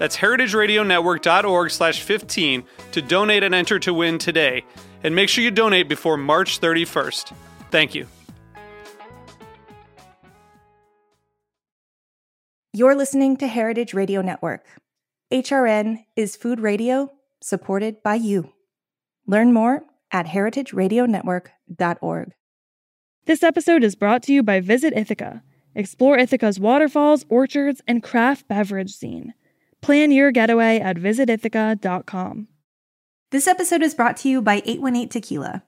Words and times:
That's 0.00 0.16
heritageradionetwork.org 0.16 1.70
slash 1.70 2.00
15 2.00 2.64
to 2.92 3.02
donate 3.02 3.42
and 3.42 3.54
enter 3.54 3.78
to 3.80 3.92
win 3.92 4.16
today. 4.16 4.64
And 5.04 5.14
make 5.14 5.28
sure 5.28 5.44
you 5.44 5.50
donate 5.50 5.90
before 5.90 6.16
March 6.16 6.58
31st. 6.58 7.34
Thank 7.70 7.94
you. 7.94 8.06
You're 12.72 12.94
listening 12.94 13.36
to 13.36 13.46
Heritage 13.46 13.92
Radio 13.92 14.22
Network. 14.22 14.64
HRN 15.30 16.06
is 16.16 16.34
food 16.34 16.60
radio 16.60 17.12
supported 17.42 18.02
by 18.02 18.14
you. 18.14 18.54
Learn 19.26 19.52
more 19.52 19.82
at 20.10 20.28
heritageradionetwork.org. 20.28 22.32
This 23.26 23.42
episode 23.42 23.84
is 23.84 23.96
brought 23.96 24.22
to 24.22 24.32
you 24.32 24.42
by 24.42 24.60
Visit 24.60 24.94
Ithaca. 24.96 25.42
Explore 25.74 26.16
Ithaca's 26.16 26.58
waterfalls, 26.58 27.26
orchards, 27.28 27.82
and 27.86 28.02
craft 28.02 28.48
beverage 28.48 28.94
scene. 28.94 29.34
Plan 29.80 30.10
your 30.10 30.30
getaway 30.30 30.78
at 30.78 30.96
visitithaca.com. 30.96 32.48
This 33.30 33.46
episode 33.46 33.82
is 33.82 33.94
brought 33.94 34.16
to 34.18 34.28
you 34.28 34.42
by 34.42 34.62
818 34.66 35.08
Tequila. 35.08 35.62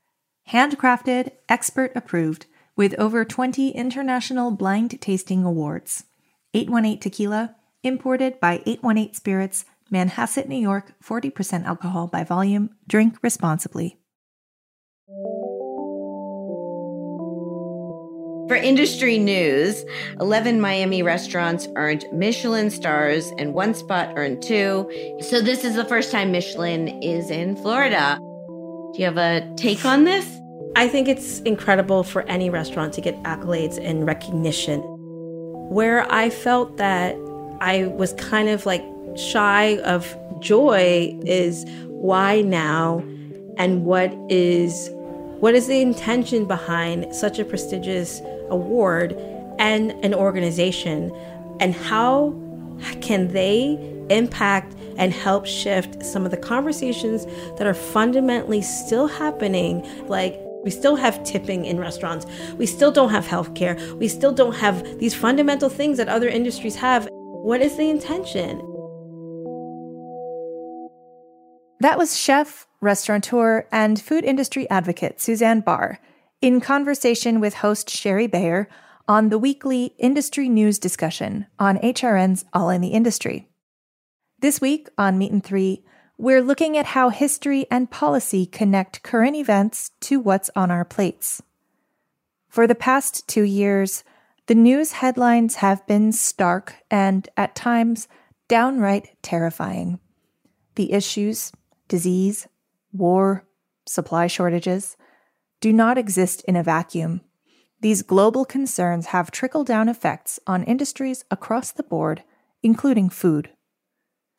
Handcrafted, 0.50 1.30
expert 1.48 1.92
approved, 1.94 2.46
with 2.76 2.94
over 2.98 3.24
20 3.24 3.70
international 3.70 4.50
blind 4.50 5.00
tasting 5.00 5.44
awards. 5.44 6.04
818 6.54 7.00
Tequila, 7.00 7.56
imported 7.82 8.38
by 8.40 8.62
818 8.66 9.14
Spirits, 9.14 9.64
Manhasset, 9.90 10.48
New 10.48 10.56
York, 10.56 10.94
40% 11.02 11.64
alcohol 11.64 12.06
by 12.06 12.24
volume. 12.24 12.70
Drink 12.86 13.16
responsibly. 13.22 14.01
For 18.52 18.56
industry 18.56 19.16
news, 19.16 19.82
11 20.20 20.60
Miami 20.60 21.02
restaurants 21.02 21.68
earned 21.74 22.04
Michelin 22.12 22.68
stars 22.68 23.32
and 23.38 23.54
one 23.54 23.72
spot 23.72 24.12
earned 24.14 24.42
two. 24.42 24.90
So, 25.22 25.40
this 25.40 25.64
is 25.64 25.74
the 25.74 25.86
first 25.86 26.12
time 26.12 26.32
Michelin 26.32 27.02
is 27.02 27.30
in 27.30 27.56
Florida. 27.56 28.18
Do 28.20 28.92
you 28.98 29.06
have 29.06 29.16
a 29.16 29.50
take 29.56 29.86
on 29.86 30.04
this? 30.04 30.38
I 30.76 30.86
think 30.86 31.08
it's 31.08 31.40
incredible 31.40 32.02
for 32.02 32.28
any 32.28 32.50
restaurant 32.50 32.92
to 32.92 33.00
get 33.00 33.14
accolades 33.22 33.82
and 33.82 34.06
recognition. 34.06 34.80
Where 35.70 36.06
I 36.12 36.28
felt 36.28 36.76
that 36.76 37.16
I 37.62 37.86
was 37.96 38.12
kind 38.18 38.50
of 38.50 38.66
like 38.66 38.84
shy 39.16 39.78
of 39.78 40.14
joy 40.40 41.18
is 41.24 41.64
why 41.88 42.42
now 42.42 42.98
and 43.56 43.86
what 43.86 44.12
is 44.28 44.90
what 45.40 45.54
is 45.54 45.66
the 45.66 45.80
intention 45.80 46.44
behind 46.44 47.12
such 47.12 47.40
a 47.40 47.44
prestigious 47.44 48.20
award 48.52 49.12
and 49.58 49.92
an 50.04 50.14
organization 50.14 51.10
and 51.60 51.74
how 51.74 52.34
can 53.00 53.28
they 53.28 53.78
impact 54.10 54.74
and 54.96 55.12
help 55.12 55.46
shift 55.46 56.04
some 56.04 56.24
of 56.24 56.30
the 56.30 56.36
conversations 56.36 57.26
that 57.56 57.66
are 57.66 57.74
fundamentally 57.74 58.62
still 58.62 59.06
happening 59.06 59.86
like 60.06 60.38
we 60.64 60.70
still 60.70 60.94
have 60.96 61.22
tipping 61.24 61.64
in 61.64 61.80
restaurants. 61.80 62.24
We 62.56 62.66
still 62.66 62.92
don't 62.92 63.10
have 63.10 63.26
healthcare. 63.26 63.92
We 63.94 64.06
still 64.06 64.32
don't 64.32 64.54
have 64.54 64.98
these 65.00 65.14
fundamental 65.14 65.68
things 65.68 65.96
that 65.98 66.08
other 66.08 66.28
industries 66.28 66.76
have. 66.76 67.08
What 67.10 67.60
is 67.60 67.76
the 67.76 67.90
intention? 67.90 68.58
That 71.80 71.98
was 71.98 72.16
chef, 72.16 72.68
restaurateur, 72.80 73.66
and 73.72 74.00
food 74.00 74.24
industry 74.24 74.70
advocate 74.70 75.20
Suzanne 75.20 75.60
Barr 75.60 75.98
in 76.42 76.60
conversation 76.60 77.38
with 77.38 77.54
host 77.54 77.88
Shari 77.88 78.26
Bayer 78.26 78.68
on 79.06 79.28
the 79.28 79.38
weekly 79.38 79.94
industry 79.96 80.48
news 80.48 80.76
discussion 80.80 81.46
on 81.56 81.78
HRN's 81.78 82.44
All 82.52 82.68
in 82.68 82.80
the 82.80 82.88
Industry. 82.88 83.48
This 84.40 84.60
week 84.60 84.88
on 84.98 85.18
Meat 85.18 85.30
and 85.30 85.42
Three, 85.42 85.84
we're 86.18 86.42
looking 86.42 86.76
at 86.76 86.86
how 86.86 87.10
history 87.10 87.66
and 87.70 87.92
policy 87.92 88.44
connect 88.44 89.04
current 89.04 89.36
events 89.36 89.92
to 90.00 90.18
what's 90.18 90.50
on 90.56 90.72
our 90.72 90.84
plates. 90.84 91.40
For 92.48 92.66
the 92.66 92.74
past 92.74 93.28
two 93.28 93.44
years, 93.44 94.02
the 94.46 94.56
news 94.56 94.92
headlines 94.92 95.56
have 95.56 95.86
been 95.86 96.10
stark 96.10 96.74
and, 96.90 97.28
at 97.36 97.54
times, 97.54 98.08
downright 98.48 99.16
terrifying. 99.22 100.00
The 100.74 100.92
issues, 100.92 101.52
disease, 101.86 102.48
war, 102.92 103.46
supply 103.86 104.26
shortages, 104.26 104.96
do 105.62 105.72
not 105.72 105.96
exist 105.96 106.42
in 106.48 106.56
a 106.56 106.62
vacuum. 106.62 107.20
These 107.80 108.02
global 108.02 108.44
concerns 108.44 109.06
have 109.06 109.30
trickle 109.30 109.62
down 109.62 109.88
effects 109.88 110.40
on 110.44 110.64
industries 110.64 111.24
across 111.30 111.70
the 111.70 111.84
board, 111.84 112.24
including 112.64 113.08
food. 113.08 113.50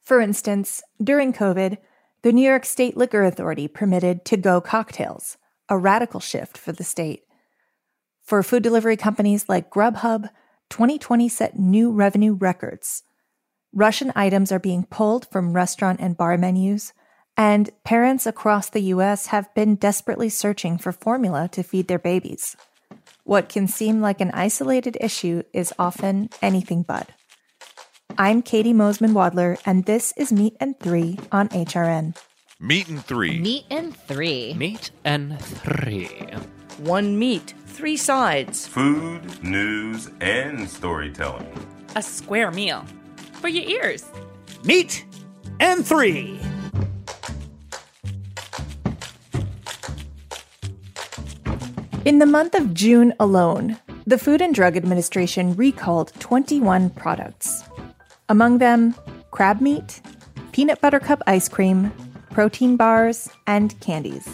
For 0.02 0.20
instance, 0.20 0.84
during 1.02 1.32
COVID, 1.32 1.78
the 2.24 2.34
New 2.34 2.46
York 2.46 2.66
State 2.66 2.98
Liquor 2.98 3.24
Authority 3.24 3.70
permitted 3.70 4.26
to 4.26 4.36
go 4.36 4.60
cocktails, 4.60 5.38
a 5.70 5.78
radical 5.78 6.20
shift 6.20 6.58
for 6.58 6.74
the 6.74 6.84
state. 6.84 7.24
For 8.22 8.44
food 8.44 8.62
delivery 8.62 8.98
companies 8.98 9.48
like 9.48 9.72
Grubhub, 9.72 10.30
2020 10.70 11.30
set 11.30 11.58
new 11.58 11.90
revenue 11.90 12.34
records. 12.34 13.04
Russian 13.72 14.12
items 14.14 14.52
are 14.52 14.60
being 14.60 14.84
pulled 14.84 15.30
from 15.32 15.54
restaurant 15.54 16.02
and 16.02 16.18
bar 16.18 16.38
menus, 16.38 16.92
and 17.38 17.70
parents 17.84 18.26
across 18.26 18.70
the 18.70 18.82
US 18.94 19.28
have 19.28 19.54
been 19.54 19.76
desperately 19.76 20.30
searching 20.30 20.78
for 20.78 20.92
formula 20.92 21.50
to 21.54 21.64
feed 21.64 21.88
their 21.88 22.00
babies. 22.00 22.56
What 23.24 23.50
can 23.50 23.68
seem 23.68 24.02
like 24.02 24.22
an 24.22 24.32
isolated 24.32 24.98
issue 25.00 25.44
is 25.54 25.74
often 25.80 26.30
anything 26.42 26.84
but. 26.84 27.10
I'm 28.18 28.42
Katie 28.42 28.74
Mosman 28.74 29.14
Wadler, 29.14 29.60
and 29.66 29.86
this 29.86 30.14
is 30.18 30.32
Meat 30.32 30.56
and 30.60 30.80
Three 30.80 31.18
on 31.32 31.50
HRN. 31.50 32.16
Meat 32.60 32.88
and 32.88 33.04
Three. 33.04 33.40
Meat 33.40 33.66
and 33.72 33.96
Three. 33.96 34.54
Meat 34.54 34.92
and 35.04 35.40
Three. 35.40 36.10
One 36.78 37.18
meat, 37.18 37.54
three 37.66 37.98
sides. 37.98 38.68
Food, 38.68 39.44
news, 39.44 40.10
and 40.22 40.70
storytelling. 40.70 41.52
A 41.96 42.02
square 42.02 42.52
meal 42.52 42.86
for 43.34 43.48
your 43.48 43.64
ears. 43.64 44.06
Meat 44.64 45.06
and 45.60 45.86
Three. 45.86 46.40
In 52.06 52.20
the 52.20 52.26
month 52.26 52.54
of 52.54 52.74
June 52.74 53.14
alone, 53.18 53.78
the 54.06 54.18
Food 54.18 54.42
and 54.42 54.54
Drug 54.54 54.76
Administration 54.76 55.56
recalled 55.56 56.12
21 56.20 56.90
products. 56.90 57.64
Among 58.28 58.58
them, 58.58 58.94
crab 59.32 59.62
meat, 59.62 60.02
peanut 60.52 60.82
butter 60.82 61.00
cup 61.00 61.22
ice 61.28 61.48
cream, 61.48 61.94
protein 62.30 62.76
bars, 62.76 63.30
and 63.48 63.80
candies. 63.80 64.28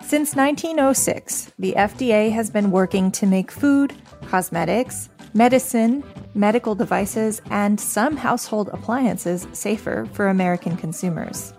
Since 0.00 0.34
1906, 0.34 1.52
the 1.58 1.74
FDA 1.76 2.32
has 2.32 2.48
been 2.48 2.70
working 2.70 3.12
to 3.12 3.26
make 3.26 3.50
food, 3.50 3.92
cosmetics, 4.28 5.10
medicine, 5.34 6.02
medical 6.34 6.74
devices, 6.74 7.42
and 7.50 7.78
some 7.78 8.16
household 8.16 8.70
appliances 8.72 9.46
safer 9.52 10.08
for 10.14 10.28
American 10.28 10.78
consumers. 10.78 11.52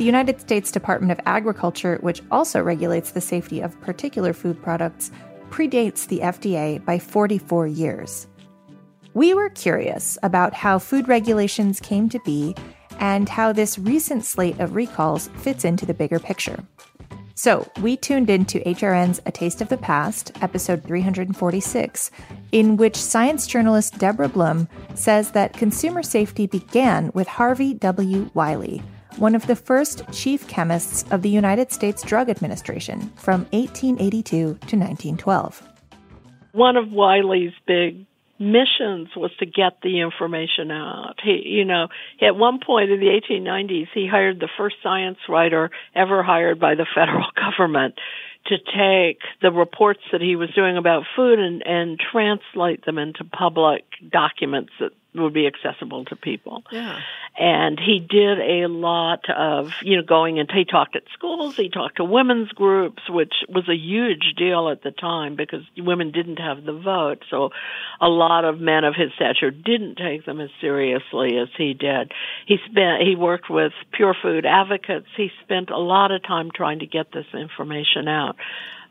The 0.00 0.06
United 0.06 0.40
States 0.40 0.72
Department 0.72 1.12
of 1.12 1.20
Agriculture, 1.26 1.98
which 2.00 2.22
also 2.30 2.62
regulates 2.62 3.10
the 3.10 3.20
safety 3.20 3.60
of 3.60 3.78
particular 3.82 4.32
food 4.32 4.62
products, 4.62 5.10
predates 5.50 6.08
the 6.08 6.20
FDA 6.20 6.82
by 6.86 6.98
44 6.98 7.66
years. 7.66 8.26
We 9.12 9.34
were 9.34 9.50
curious 9.50 10.16
about 10.22 10.54
how 10.54 10.78
food 10.78 11.06
regulations 11.06 11.80
came 11.80 12.08
to 12.08 12.20
be 12.24 12.54
and 12.98 13.28
how 13.28 13.52
this 13.52 13.78
recent 13.78 14.24
slate 14.24 14.58
of 14.58 14.74
recalls 14.74 15.28
fits 15.36 15.66
into 15.66 15.84
the 15.84 15.92
bigger 15.92 16.18
picture. 16.18 16.64
So, 17.34 17.70
we 17.82 17.98
tuned 17.98 18.30
into 18.30 18.60
HRN's 18.60 19.20
A 19.26 19.30
Taste 19.30 19.60
of 19.60 19.68
the 19.68 19.76
Past, 19.76 20.32
episode 20.40 20.82
346, 20.82 22.10
in 22.52 22.78
which 22.78 22.96
science 22.96 23.46
journalist 23.46 23.98
Deborah 23.98 24.30
Blum 24.30 24.66
says 24.94 25.32
that 25.32 25.52
consumer 25.52 26.02
safety 26.02 26.46
began 26.46 27.10
with 27.12 27.28
Harvey 27.28 27.74
W. 27.74 28.30
Wiley, 28.32 28.82
one 29.20 29.34
of 29.34 29.46
the 29.46 29.54
first 29.54 30.02
chief 30.12 30.48
chemists 30.48 31.04
of 31.10 31.20
the 31.20 31.28
United 31.28 31.70
States 31.70 32.02
Drug 32.02 32.30
Administration 32.30 33.12
from 33.16 33.40
1882 33.52 34.30
to 34.32 34.46
1912. 34.54 35.62
One 36.52 36.76
of 36.78 36.90
Wiley's 36.90 37.52
big 37.66 38.06
missions 38.38 39.08
was 39.14 39.30
to 39.38 39.44
get 39.44 39.82
the 39.82 40.00
information 40.00 40.70
out. 40.70 41.16
He, 41.22 41.42
you 41.44 41.66
know, 41.66 41.88
at 42.22 42.34
one 42.34 42.60
point 42.66 42.90
in 42.90 42.98
the 42.98 43.06
1890s, 43.06 43.88
he 43.92 44.08
hired 44.08 44.40
the 44.40 44.48
first 44.56 44.76
science 44.82 45.18
writer 45.28 45.70
ever 45.94 46.22
hired 46.22 46.58
by 46.58 46.74
the 46.74 46.86
federal 46.94 47.26
government 47.36 47.96
to 48.46 48.56
take 48.56 49.20
the 49.42 49.52
reports 49.52 50.00
that 50.12 50.22
he 50.22 50.34
was 50.34 50.48
doing 50.54 50.78
about 50.78 51.02
food 51.14 51.38
and, 51.38 51.62
and 51.66 52.00
translate 52.10 52.86
them 52.86 52.96
into 52.96 53.22
public 53.22 53.84
documents 54.10 54.72
that 54.80 54.92
would 55.14 55.32
be 55.34 55.46
accessible 55.46 56.04
to 56.06 56.16
people. 56.16 56.62
Yeah. 56.70 57.00
And 57.38 57.78
he 57.80 58.00
did 58.00 58.38
a 58.38 58.66
lot 58.68 59.28
of, 59.30 59.72
you 59.82 59.96
know, 59.96 60.02
going 60.02 60.38
and 60.38 60.50
he 60.50 60.64
talked 60.64 60.96
at 60.96 61.02
schools, 61.12 61.56
he 61.56 61.68
talked 61.68 61.96
to 61.96 62.04
women's 62.04 62.50
groups, 62.50 63.02
which 63.08 63.32
was 63.48 63.68
a 63.68 63.74
huge 63.74 64.34
deal 64.36 64.68
at 64.68 64.82
the 64.82 64.90
time 64.90 65.36
because 65.36 65.62
women 65.76 66.10
didn't 66.10 66.38
have 66.38 66.64
the 66.64 66.72
vote. 66.72 67.24
So 67.30 67.50
a 68.00 68.08
lot 68.08 68.44
of 68.44 68.60
men 68.60 68.84
of 68.84 68.94
his 68.94 69.12
stature 69.14 69.50
didn't 69.50 69.96
take 69.96 70.24
them 70.26 70.40
as 70.40 70.50
seriously 70.60 71.38
as 71.38 71.48
he 71.56 71.74
did. 71.74 72.12
He 72.46 72.58
spent, 72.70 73.02
he 73.02 73.16
worked 73.16 73.50
with 73.50 73.72
pure 73.92 74.14
food 74.20 74.44
advocates. 74.46 75.06
He 75.16 75.30
spent 75.42 75.70
a 75.70 75.78
lot 75.78 76.12
of 76.12 76.22
time 76.22 76.50
trying 76.54 76.80
to 76.80 76.86
get 76.86 77.12
this 77.12 77.26
information 77.32 78.08
out. 78.08 78.36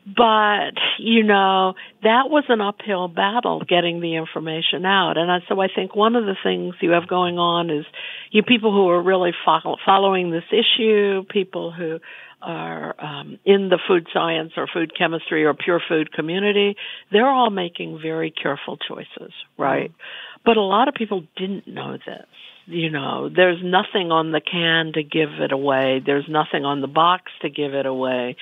But, 0.06 0.74
you 0.98 1.22
know, 1.22 1.74
that 2.02 2.30
was 2.30 2.44
an 2.48 2.60
uphill 2.60 3.08
battle 3.08 3.62
getting 3.68 4.00
the 4.00 4.16
information 4.16 4.86
out. 4.86 5.18
And 5.18 5.30
I, 5.30 5.40
so 5.48 5.60
I 5.60 5.68
think 5.68 5.94
one 5.94 6.16
of 6.16 6.24
the 6.24 6.36
things 6.42 6.74
you 6.80 6.92
have 6.92 7.06
going 7.06 7.38
on 7.38 7.70
is 7.70 7.84
you 8.30 8.42
people 8.42 8.72
who 8.72 8.88
are 8.88 9.02
really 9.02 9.32
follow, 9.44 9.76
following 9.84 10.30
this 10.30 10.44
issue, 10.50 11.24
people 11.28 11.70
who 11.70 11.98
are 12.42 12.94
um, 12.98 13.38
in 13.44 13.68
the 13.68 13.78
food 13.86 14.06
science 14.12 14.52
or 14.56 14.66
food 14.66 14.92
chemistry 14.96 15.44
or 15.44 15.52
pure 15.52 15.82
food 15.86 16.12
community, 16.12 16.76
they're 17.12 17.28
all 17.28 17.50
making 17.50 17.98
very 18.00 18.30
careful 18.30 18.78
choices, 18.78 19.32
right? 19.58 19.90
Mm-hmm. 19.90 20.42
But 20.46 20.56
a 20.56 20.62
lot 20.62 20.88
of 20.88 20.94
people 20.94 21.24
didn't 21.36 21.68
know 21.68 21.92
this 21.92 22.26
you 22.70 22.90
know, 22.90 23.28
there's 23.28 23.60
nothing 23.62 24.10
on 24.10 24.32
the 24.32 24.40
can 24.40 24.92
to 24.94 25.02
give 25.02 25.30
it 25.40 25.52
away. 25.52 26.02
There's 26.04 26.26
nothing 26.28 26.64
on 26.64 26.80
the 26.80 26.86
box 26.86 27.30
to 27.42 27.50
give 27.50 27.74
it 27.74 27.86
away. 27.86 28.36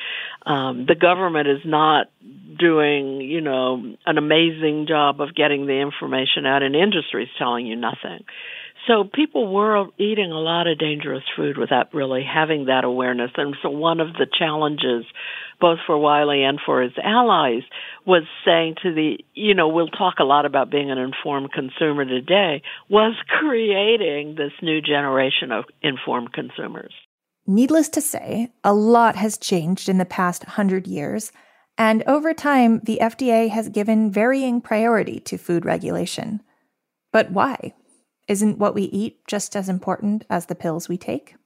Um, 0.45 0.87
the 0.87 0.95
government 0.95 1.49
is 1.49 1.61
not 1.65 2.07
doing, 2.59 3.21
you 3.21 3.41
know, 3.41 3.95
an 4.07 4.19
amazing 4.19 4.87
job 4.87 5.21
of 5.21 5.35
getting 5.35 5.67
the 5.67 5.81
information 5.81 6.47
out, 6.47 6.63
and 6.63 6.77
industry 6.77 7.25
is 7.25 7.31
telling 7.39 7.67
you 7.67 7.77
nothing. 7.77 8.25
So 8.87 9.05
people 9.05 9.53
were 9.53 9.87
eating 9.99 10.31
a 10.31 10.41
lot 10.41 10.67
of 10.67 10.79
dangerous 10.79 11.25
food 11.37 11.59
without 11.59 11.93
really 11.93 12.23
having 12.23 12.67
that 12.67 12.85
awareness. 12.85 13.31
And 13.37 13.57
so 13.63 13.71
one 13.71 14.01
of 14.01 14.15
the 14.15 14.27
challenges, 14.27 15.05
both 15.61 15.79
for 15.87 15.99
Wiley 15.99 16.43
and 16.43 16.59
for 16.65 16.81
his 16.81 16.93
allies, 17.03 17.63
was 18.07 18.23
saying 18.47 18.77
to 18.83 18.95
the, 18.95 19.19
you 19.35 19.55
know, 19.55 19.69
we'll 19.69 19.89
talk 19.89 20.15
a 20.21 20.25
lot 20.25 20.47
about 20.47 20.71
being 20.71 20.91
an 20.91 20.99
informed 20.99 21.53
consumer 21.53 22.05
today, 22.05 22.63
was 22.89 23.15
creating 23.41 24.37
this 24.37 24.53
new 24.63 24.81
generation 24.81 25.53
of 25.53 25.65
informed 25.83 26.33
consumers. 26.33 26.93
Needless 27.47 27.89
to 27.91 28.01
say, 28.01 28.53
a 28.63 28.75
lot 28.75 29.17
has 29.17 29.39
changed 29.39 29.89
in 29.89 29.99
the 29.99 30.05
past 30.05 30.45
hundred 30.45 30.87
years. 30.87 31.33
And 31.79 32.03
over 32.07 32.35
time, 32.35 32.81
the 32.81 32.99
FDA 33.01 33.49
has 33.51 33.69
given 33.69 34.11
varying 34.11 34.61
priority 34.61 35.21
to 35.21 35.39
food 35.39 35.65
regulation. 35.65 36.43
But 37.13 37.31
why? 37.31 37.75
Isn't 38.29 38.59
what 38.59 38.75
we 38.75 38.83
eat 38.83 39.27
just 39.27 39.57
as 39.57 39.71
important 39.71 40.27
as 40.29 40.47
the 40.47 40.55
pills 40.55 40.87
we 40.87 40.99
take? 40.99 41.37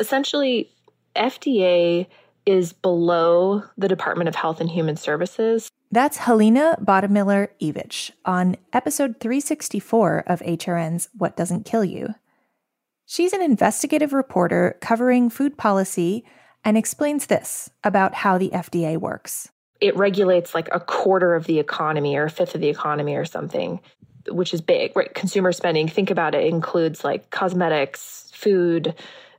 Essentially, 0.00 0.72
FDA 1.14 2.08
is 2.44 2.72
below 2.72 3.62
the 3.78 3.86
Department 3.86 4.28
of 4.28 4.34
Health 4.34 4.60
and 4.60 4.68
Human 4.68 4.96
Services. 4.96 5.70
That's 5.92 6.16
Helena 6.16 6.78
Bottemiller 6.82 7.48
Evich 7.62 8.10
on 8.24 8.56
episode 8.72 9.20
364 9.20 10.24
of 10.26 10.40
HRN's 10.40 11.08
What 11.16 11.36
Doesn't 11.36 11.64
Kill 11.64 11.84
You. 11.84 12.16
She's 13.06 13.32
an 13.32 13.40
investigative 13.40 14.12
reporter 14.12 14.76
covering 14.80 15.30
food 15.30 15.56
policy 15.56 16.24
and 16.64 16.76
explains 16.76 17.26
this 17.26 17.70
about 17.84 18.14
how 18.14 18.36
the 18.36 18.50
FDA 18.50 18.98
works. 18.98 19.48
It 19.80 19.96
regulates 19.96 20.56
like 20.56 20.68
a 20.72 20.80
quarter 20.80 21.36
of 21.36 21.46
the 21.46 21.60
economy 21.60 22.16
or 22.16 22.24
a 22.24 22.30
fifth 22.30 22.56
of 22.56 22.60
the 22.60 22.68
economy 22.68 23.14
or 23.14 23.24
something 23.24 23.78
which 24.28 24.54
is 24.54 24.60
big, 24.60 24.96
right? 24.96 25.12
Consumer 25.14 25.52
spending, 25.52 25.88
think 25.88 26.10
about 26.10 26.34
it, 26.34 26.46
includes 26.46 27.04
like 27.04 27.30
cosmetics, 27.30 28.30
food, 28.34 28.94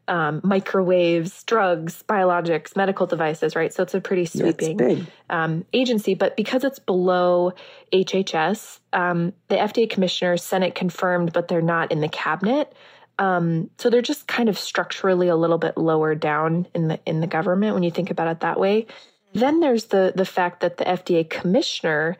um, 0.07 0.41
microwaves, 0.43 1.43
drugs, 1.43 2.03
biologics, 2.07 2.75
medical 2.75 3.05
devices, 3.05 3.55
right? 3.55 3.73
So 3.73 3.83
it's 3.83 3.93
a 3.93 4.01
pretty 4.01 4.25
sweeping 4.25 5.07
um, 5.29 5.65
agency. 5.73 6.13
But 6.13 6.37
because 6.37 6.63
it's 6.63 6.79
below 6.79 7.53
HHS, 7.91 8.79
um, 8.93 9.33
the 9.49 9.55
FDA 9.55 9.89
commissioners, 9.89 10.43
Senate 10.43 10.75
confirmed, 10.75 11.33
but 11.33 11.47
they're 11.47 11.61
not 11.61 11.91
in 11.91 11.99
the 11.99 12.07
cabinet. 12.07 12.73
Um, 13.19 13.69
so 13.77 13.89
they're 13.89 14.01
just 14.01 14.27
kind 14.27 14.47
of 14.47 14.57
structurally 14.57 15.27
a 15.27 15.35
little 15.35 15.57
bit 15.57 15.77
lower 15.77 16.15
down 16.15 16.67
in 16.73 16.87
the 16.87 16.99
in 17.05 17.19
the 17.19 17.27
government 17.27 17.73
when 17.73 17.83
you 17.83 17.91
think 17.91 18.11
about 18.11 18.27
it 18.27 18.39
that 18.41 18.59
way. 18.59 18.85
Then 19.33 19.59
there's 19.59 19.85
the 19.85 20.13
the 20.15 20.25
fact 20.25 20.61
that 20.61 20.77
the 20.77 20.85
FDA 20.85 21.27
commissioner 21.27 22.17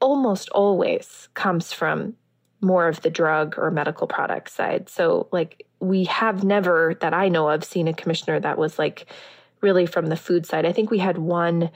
almost 0.00 0.48
always 0.50 1.28
comes 1.34 1.72
from 1.72 2.14
more 2.60 2.88
of 2.88 3.00
the 3.02 3.10
drug 3.10 3.58
or 3.58 3.70
medical 3.70 4.06
product 4.06 4.50
side. 4.50 4.88
So, 4.88 5.28
like, 5.32 5.66
we 5.80 6.04
have 6.04 6.44
never, 6.44 6.94
that 7.00 7.14
I 7.14 7.28
know 7.28 7.48
of, 7.48 7.64
seen 7.64 7.88
a 7.88 7.94
commissioner 7.94 8.38
that 8.40 8.58
was 8.58 8.78
like 8.78 9.06
really 9.60 9.86
from 9.86 10.06
the 10.06 10.16
food 10.16 10.44
side. 10.44 10.66
I 10.66 10.72
think 10.72 10.90
we 10.90 10.98
had 10.98 11.18
one 11.18 11.70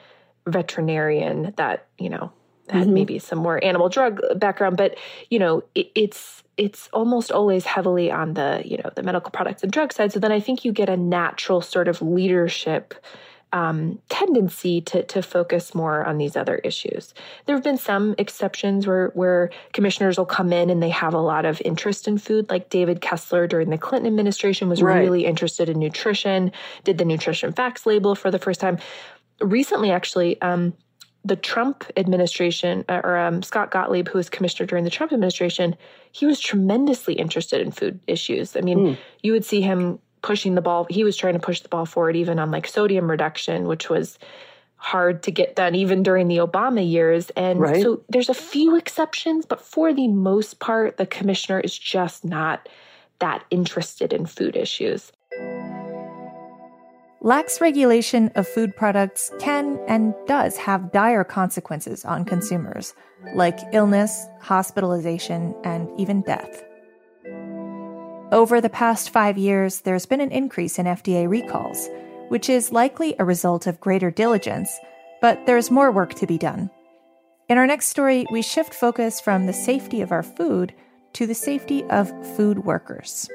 veterinarian 0.47 1.55
that, 1.57 1.87
you 1.99 2.11
know, 2.11 2.33
had 2.69 2.85
mm-hmm. 2.85 2.95
maybe 2.95 3.19
some 3.19 3.39
more 3.39 3.63
animal 3.65 3.89
drug 3.89 4.21
background, 4.37 4.77
but, 4.77 4.97
you 5.31 5.39
know, 5.39 5.63
it, 5.75 5.91
it's, 5.95 6.43
it's 6.57 6.89
almost 6.93 7.33
always 7.33 7.65
heavily 7.65 8.11
on 8.11 8.35
the 8.35 8.63
you 8.65 8.77
know 8.77 8.91
the 8.95 9.03
medical 9.03 9.31
products 9.31 9.63
and 9.63 9.73
drug 9.73 9.93
side 9.93 10.13
so 10.13 10.21
then 10.21 10.33
i 10.33 10.39
think 10.39 10.65
you 10.65 10.73
get 10.73 10.89
a 10.89 10.97
natural 10.97 11.61
sort 11.61 11.89
of 11.89 12.01
leadership 12.01 12.95
um, 13.55 14.01
tendency 14.09 14.81
to, 14.81 15.05
to 15.05 15.23
focus 15.23 15.77
more 15.77 16.05
on 16.05 16.19
these 16.19 16.37
other 16.37 16.57
issues. 16.57 17.15
There 17.47 17.55
have 17.55 17.63
been 17.63 17.79
some 17.79 18.17
exceptions 18.19 18.85
where, 18.85 19.13
where 19.15 19.51
commissioners 19.73 20.19
will 20.19 20.27
come 20.27 20.53
in 20.53 20.71
and 20.71 20.83
they 20.83 20.91
have 20.91 21.15
a 21.15 21.21
lot 21.21 21.45
of 21.45 21.63
interest 21.65 22.09
in 22.09 22.19
food, 22.19 22.51
like 22.51 22.69
David 22.69 23.01
Kessler 23.01 23.47
during 23.47 23.71
the 23.71 23.79
Clinton 23.79 24.09
administration 24.09 24.69
was 24.69 24.83
right. 24.83 24.99
really 24.99 25.25
interested 25.25 25.69
in 25.69 25.79
nutrition, 25.79 26.51
did 26.83 26.99
the 26.99 27.05
nutrition 27.05 27.53
facts 27.53 27.87
label 27.87 28.17
for 28.17 28.33
the 28.33 28.41
first 28.41 28.61
time. 28.61 28.77
Recently, 29.41 29.93
actually, 29.93 30.43
um, 30.43 30.75
the 31.25 31.37
Trump 31.37 31.85
administration, 31.97 32.85
uh, 32.89 33.01
or 33.05 33.17
um, 33.17 33.43
Scott 33.43 33.71
Gottlieb, 33.71 34.09
who 34.09 34.19
was 34.19 34.29
commissioner 34.29 34.67
during 34.67 34.83
the 34.83 34.91
Trump 34.91 35.13
administration, 35.13 35.77
he 36.11 36.27
was 36.27 36.41
tremendously 36.41 37.15
interested 37.15 37.61
in 37.61 37.71
food 37.71 38.01
issues. 38.09 38.57
I 38.57 38.61
mean, 38.63 38.79
mm. 38.79 38.99
you 39.23 39.33
would 39.33 39.45
see 39.45 39.61
him 39.61 40.01
pushing 40.25 40.55
the 40.55 40.63
ball. 40.63 40.87
He 40.89 41.05
was 41.05 41.17
trying 41.17 41.35
to 41.35 41.39
push 41.39 41.61
the 41.61 41.69
ball 41.69 41.85
forward 41.85 42.17
even 42.17 42.39
on 42.39 42.51
like 42.51 42.67
sodium 42.67 43.11
reduction, 43.11 43.69
which 43.69 43.91
was 43.91 44.19
hard 44.77 45.23
to 45.23 45.31
get 45.31 45.55
done 45.55 45.75
even 45.75 46.03
during 46.03 46.29
the 46.29 46.39
Obama 46.39 46.87
years. 46.87 47.31
And 47.37 47.61
right. 47.61 47.83
so 47.83 48.03
there's 48.09 48.31
a 48.31 48.35
few 48.35 48.75
exceptions, 48.75 49.45
but 49.45 49.61
for 49.61 49.93
the 49.93 50.09
most 50.09 50.61
part, 50.61 50.97
the 50.97 51.07
commissioner 51.07 51.61
is 51.61 51.79
just 51.79 52.25
not 52.25 52.69
that 53.19 53.45
interested 53.51 54.13
in 54.15 54.25
food 54.25 54.57
issues. 54.57 55.13
Lax 57.21 57.61
regulation 57.61 58.31
of 58.35 58.49
food 58.49 58.75
products 58.77 59.31
can 59.41 59.79
and 59.89 60.15
does 60.27 60.57
have 60.57 60.93
dire 60.93 61.25
consequences 61.25 62.05
on 62.05 62.25
consumers, 62.25 62.95
like 63.35 63.59
illness, 63.73 64.27
hospitalization, 64.41 65.55
and 65.65 65.89
even 66.01 66.23
death. 66.23 66.65
Over 68.35 68.61
the 68.61 68.69
past 68.69 69.11
five 69.11 69.39
years, 69.39 69.83
there's 69.83 70.07
been 70.07 70.21
an 70.21 70.33
increase 70.33 70.81
in 70.81 70.87
FDA 70.87 71.29
recalls, 71.29 71.89
which 72.31 72.51
is 72.51 72.73
likely 72.73 73.15
a 73.17 73.25
result 73.25 73.69
of 73.69 73.81
greater 73.81 74.11
diligence, 74.11 74.77
but 75.21 75.47
there's 75.47 75.71
more 75.71 75.93
work 75.93 76.15
to 76.15 76.27
be 76.27 76.37
done. 76.37 76.69
In 77.49 77.59
our 77.59 77.67
next 77.69 77.87
story, 77.87 78.27
we 78.33 78.43
shift 78.43 78.75
focus 78.75 79.21
from 79.21 79.47
the 79.47 79.53
safety 79.53 80.01
of 80.01 80.11
our 80.11 80.25
food 80.25 80.75
to 81.13 81.29
the 81.29 81.35
safety 81.35 81.85
of 81.91 82.11
food 82.37 82.65
workers. 82.65 83.29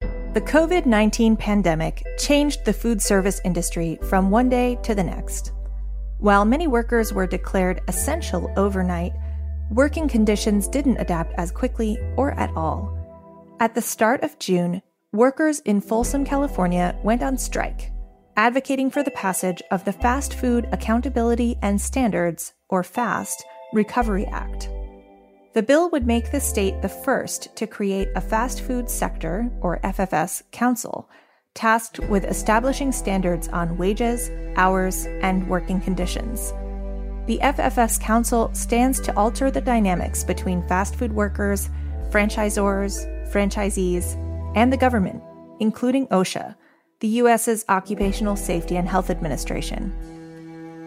The 0.00 0.40
COVID 0.40 0.86
19 0.86 1.36
pandemic 1.36 2.02
changed 2.16 2.64
the 2.64 2.72
food 2.72 3.02
service 3.02 3.42
industry 3.44 3.98
from 4.04 4.30
one 4.30 4.48
day 4.48 4.78
to 4.84 4.94
the 4.94 5.04
next. 5.04 5.52
While 6.18 6.46
many 6.46 6.66
workers 6.66 7.12
were 7.12 7.26
declared 7.26 7.82
essential 7.88 8.50
overnight, 8.56 9.12
working 9.70 10.08
conditions 10.08 10.68
didn't 10.68 10.98
adapt 10.98 11.32
as 11.34 11.50
quickly 11.50 11.98
or 12.16 12.32
at 12.32 12.50
all. 12.56 12.96
At 13.60 13.74
the 13.74 13.82
start 13.82 14.22
of 14.22 14.38
June, 14.38 14.82
workers 15.12 15.60
in 15.60 15.80
Folsom, 15.80 16.24
California 16.24 16.98
went 17.02 17.22
on 17.22 17.38
strike, 17.38 17.92
advocating 18.36 18.90
for 18.90 19.02
the 19.02 19.10
passage 19.12 19.62
of 19.70 19.84
the 19.84 19.92
Fast 19.92 20.34
Food 20.34 20.68
Accountability 20.72 21.56
and 21.62 21.80
Standards, 21.80 22.52
or 22.68 22.82
FAST, 22.82 23.44
Recovery 23.72 24.26
Act. 24.26 24.68
The 25.54 25.62
bill 25.62 25.88
would 25.90 26.06
make 26.06 26.32
the 26.32 26.40
state 26.40 26.82
the 26.82 26.88
first 26.88 27.54
to 27.56 27.66
create 27.66 28.08
a 28.16 28.20
fast 28.20 28.60
food 28.60 28.90
sector, 28.90 29.50
or 29.60 29.78
FFS, 29.84 30.42
council, 30.50 31.08
tasked 31.54 32.00
with 32.00 32.24
establishing 32.24 32.90
standards 32.90 33.46
on 33.48 33.78
wages, 33.78 34.30
hours, 34.56 35.06
and 35.22 35.48
working 35.48 35.80
conditions. 35.80 36.52
The 37.26 37.38
FFS 37.38 37.98
Council 37.98 38.50
stands 38.52 39.00
to 39.00 39.16
alter 39.16 39.50
the 39.50 39.60
dynamics 39.62 40.22
between 40.22 40.66
fast 40.68 40.94
food 40.96 41.10
workers, 41.10 41.70
franchisors, 42.10 43.06
franchisees, 43.32 44.14
and 44.54 44.70
the 44.70 44.76
government, 44.76 45.22
including 45.58 46.06
OSHA, 46.08 46.54
the 47.00 47.08
U.S.'s 47.08 47.64
Occupational 47.70 48.36
Safety 48.36 48.76
and 48.76 48.86
Health 48.86 49.08
Administration. 49.08 49.90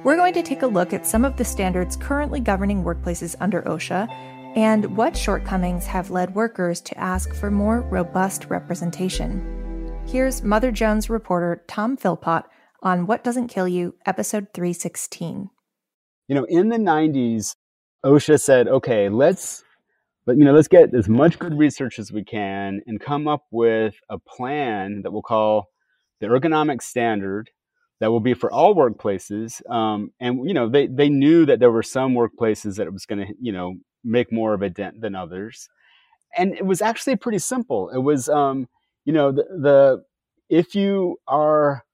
We're 0.04 0.16
going 0.16 0.36
to 0.36 0.44
take 0.44 0.62
a 0.62 0.68
look 0.68 0.94
at 0.94 1.08
some 1.08 1.26
of 1.26 1.38
the 1.38 1.44
standards 1.44 1.96
currently 1.96 2.40
governing 2.40 2.84
workplaces 2.84 3.36
under 3.40 3.64
OSHA 3.64 4.08
and 4.56 4.96
what 4.96 5.18
shortcomings 5.18 5.88
have 5.88 6.12
led 6.12 6.36
workers 6.36 6.82
to 6.82 6.98
ask 7.00 7.34
for 7.34 7.50
more 7.50 7.82
robust 7.82 8.46
representation. 8.46 10.04
Here's 10.06 10.44
Mother 10.44 10.72
Jones 10.72 11.10
reporter 11.10 11.64
Tom 11.68 11.98
Philpott 11.98 12.46
on 12.84 13.08
What 13.08 13.24
Doesn't 13.24 13.48
Kill 13.48 13.68
You, 13.68 13.96
episode 14.06 14.48
316. 14.54 15.50
You 16.28 16.36
know, 16.36 16.44
in 16.46 16.70
the 16.70 16.78
90s, 16.78 17.56
OSHA 18.06 18.42
said, 18.42 18.68
okay, 18.68 19.10
let's 19.10 19.64
but 20.28 20.38
you 20.38 20.44
know 20.44 20.54
let's 20.54 20.68
get 20.68 20.94
as 20.94 21.08
much 21.08 21.40
good 21.40 21.58
research 21.58 21.98
as 21.98 22.12
we 22.12 22.24
can 22.24 22.82
and 22.86 23.00
come 23.00 23.30
up 23.30 23.46
with 23.50 23.96
a 24.10 24.20
plan 24.20 25.02
that 25.04 25.12
we'll 25.12 25.22
call 25.22 25.70
the 26.20 26.28
ergonomic 26.28 26.82
standard 26.82 27.50
that 28.02 28.12
will 28.12 28.20
be 28.20 28.34
for 28.34 28.52
all 28.52 28.76
workplaces. 28.76 29.68
Um, 29.72 30.12
and 30.20 30.46
you 30.46 30.54
know 30.54 30.70
they, 30.70 30.88
they 30.88 31.10
knew 31.10 31.46
that 31.46 31.60
there 31.60 31.72
were 31.72 31.82
some 31.82 32.14
workplaces 32.14 32.76
that 32.76 32.88
it 32.88 32.94
was 32.94 33.06
going 33.06 33.26
to 33.26 33.34
you 33.40 33.54
know 33.54 33.76
make 34.04 34.32
more 34.32 34.54
of 34.54 34.62
a 34.62 34.70
dent 34.70 35.00
than 35.00 35.16
others. 35.16 35.70
And 36.38 36.54
it 36.54 36.66
was 36.66 36.82
actually 36.82 37.16
pretty 37.16 37.40
simple. 37.40 37.90
It 37.90 38.00
was 38.00 38.28
um, 38.28 38.68
you 39.06 39.14
know 39.14 39.32
the, 39.32 39.44
the 39.44 40.04
if 40.50 40.76
you 40.76 41.18
are 41.26 41.86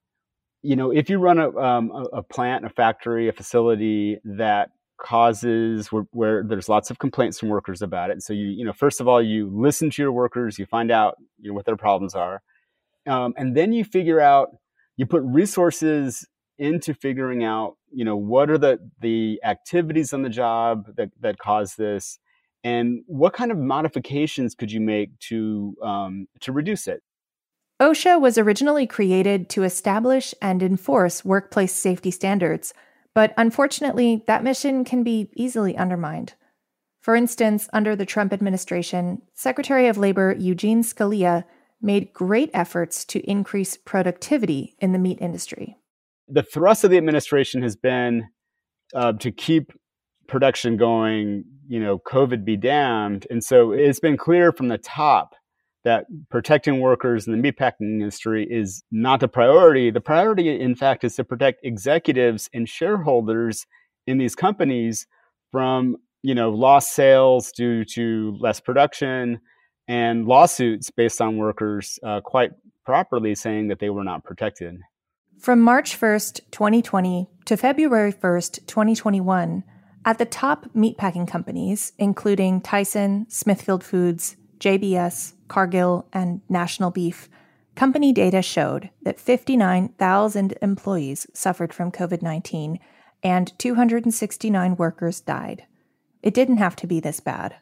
you 0.64 0.76
know 0.76 0.92
if 0.92 1.10
you 1.10 1.20
run 1.20 1.38
a, 1.40 1.56
um, 1.58 1.92
a, 2.12 2.24
plant 2.24 2.66
a 2.66 2.70
factory 2.70 3.28
a 3.28 3.34
facility 3.34 4.18
that 4.24 4.70
causes 4.98 5.92
where, 5.92 6.06
where, 6.12 6.44
there's 6.44 6.70
lots 6.70 6.90
of 6.90 6.98
complaints 6.98 7.40
from 7.40 7.50
workers 7.50 7.82
about 7.82 8.10
it. 8.10 8.22
So 8.22 8.32
you, 8.32 8.46
you 8.46 8.64
know, 8.64 8.72
first 8.72 9.02
of 9.02 9.08
all, 9.08 9.22
you 9.22 9.50
listen 9.54 9.90
to 9.90 10.02
your 10.02 10.12
workers, 10.12 10.58
you 10.58 10.66
find 10.66 10.92
out 10.92 11.18
you 11.42 11.50
know, 11.50 11.56
what 11.56 11.66
their 11.66 11.76
problems 11.76 12.16
are, 12.16 12.42
um, 13.06 13.34
and 13.38 13.56
then 13.56 13.74
you 13.74 13.84
figure 13.84 14.20
out, 14.20 14.50
you 14.96 15.06
put 15.06 15.22
resources 15.24 16.26
into 16.58 16.94
figuring 16.94 17.44
out, 17.44 17.76
you 17.92 18.06
know, 18.06 18.16
what 18.16 18.50
are 18.50 18.58
the 18.58 18.80
the 19.02 19.42
activities 19.44 20.14
on 20.14 20.22
the 20.22 20.30
job 20.30 20.96
that 20.96 21.10
that 21.20 21.38
cause 21.38 21.76
this, 21.76 22.20
and 22.64 23.02
what 23.08 23.34
kind 23.34 23.52
of 23.52 23.58
modifications 23.58 24.56
could 24.56 24.72
you 24.72 24.80
make 24.80 25.18
to 25.20 25.76
um, 25.84 26.28
to 26.42 26.52
reduce 26.52 26.88
it. 26.88 27.04
OSHA 27.84 28.20
was 28.20 28.38
originally 28.38 28.88
created 28.88 29.50
to 29.50 29.64
establish 29.64 30.34
and 30.42 30.64
enforce 30.64 31.24
workplace 31.24 31.74
safety 31.74 32.12
standards 32.12 32.74
but 33.14 33.34
unfortunately, 33.38 34.24
that 34.28 34.44
mission 34.44 34.84
can 34.84 35.04
be 35.04 35.30
easily 35.36 35.78
undermined. 35.78 36.34
For 37.02 37.16
instance, 37.16 37.70
under 37.74 37.96
the 37.96 38.06
Trump 38.06 38.34
administration, 38.34 39.22
Secretary 39.34 39.88
of 39.88 39.98
Labor 39.98 40.36
Eugene 40.38 40.84
Scalia 40.84 41.44
made 41.82 42.14
great 42.14 42.50
efforts 42.54 43.04
to 43.06 43.20
increase 43.30 43.78
productivity 43.78 44.76
in 44.80 44.94
the 44.94 45.00
meat 45.00 45.20
industry. 45.20 45.78
The 46.30 46.44
thrust 46.44 46.84
of 46.84 46.92
the 46.92 46.98
administration 46.98 47.62
has 47.62 47.76
been 47.76 48.30
uh, 48.96 49.14
to 49.14 49.32
keep 49.32 49.74
production 50.28 50.78
going, 50.78 51.44
you 51.68 51.80
know, 51.80 52.00
COVID 52.00 52.46
be 52.46 52.56
damned. 52.56 53.28
And 53.30 53.44
so 53.44 53.72
it's 53.74 54.00
been 54.00 54.18
clear 54.18 54.54
from 54.54 54.70
the 54.70 54.78
top 54.78 55.36
that 55.84 56.06
protecting 56.30 56.80
workers 56.80 57.28
in 57.28 57.40
the 57.40 57.52
meatpacking 57.52 57.82
industry 57.82 58.48
is 58.50 58.84
not 58.92 59.20
the 59.20 59.28
priority. 59.28 59.92
The 59.92 60.02
priority, 60.02 60.60
in 60.60 60.76
fact, 60.76 61.04
is 61.04 61.16
to 61.16 61.24
protect 61.24 61.66
executives 61.66 62.50
and 62.54 62.68
shareholders 62.68 63.66
in 64.08 64.18
these 64.18 64.36
companies 64.36 65.08
from 65.52 65.98
you 66.22 66.34
know 66.36 66.50
lost 66.50 66.94
sales 66.94 67.52
due 67.52 67.86
to 67.86 68.38
less 68.40 68.60
production 68.60 69.40
and 69.88 70.26
lawsuits 70.26 70.90
based 70.90 71.22
on 71.22 71.38
workers 71.38 72.00
uh, 72.04 72.22
quite 72.22 72.52
properly 72.86 73.36
saying 73.36 73.68
that 73.68 73.80
they 73.80 73.90
were 73.90 74.04
not 74.04 74.24
protected. 74.24 74.80
From 75.40 75.60
March 75.60 76.00
1st, 76.00 76.40
2020 76.52 77.30
to 77.46 77.58
February 77.58 78.14
1st, 78.14 78.66
2021, 78.66 79.64
at 80.06 80.18
the 80.18 80.26
top 80.26 80.68
meatpacking 80.74 81.28
companies, 81.28 81.92
including 81.98 82.62
Tyson, 82.62 83.26
Smithfield 83.30 83.84
Foods, 83.84 84.38
JBS, 84.60 85.34
Cargill, 85.48 86.08
and 86.14 86.42
National 86.50 86.92
Beef, 86.92 87.30
company 87.76 88.12
data 88.12 88.42
showed 88.42 88.90
that 89.02 89.20
59,000 89.20 90.58
employees 90.62 91.28
suffered 91.34 91.74
from 91.74 91.92
COVID 91.92 92.22
19 92.22 92.80
and 93.24 93.58
269 93.58 94.76
workers 94.76 95.22
died. 95.22 95.66
It 96.22 96.34
didn't 96.34 96.58
have 96.58 96.76
to 96.78 96.88
be 96.88 97.00
this 97.00 97.20
bad. 97.20 97.56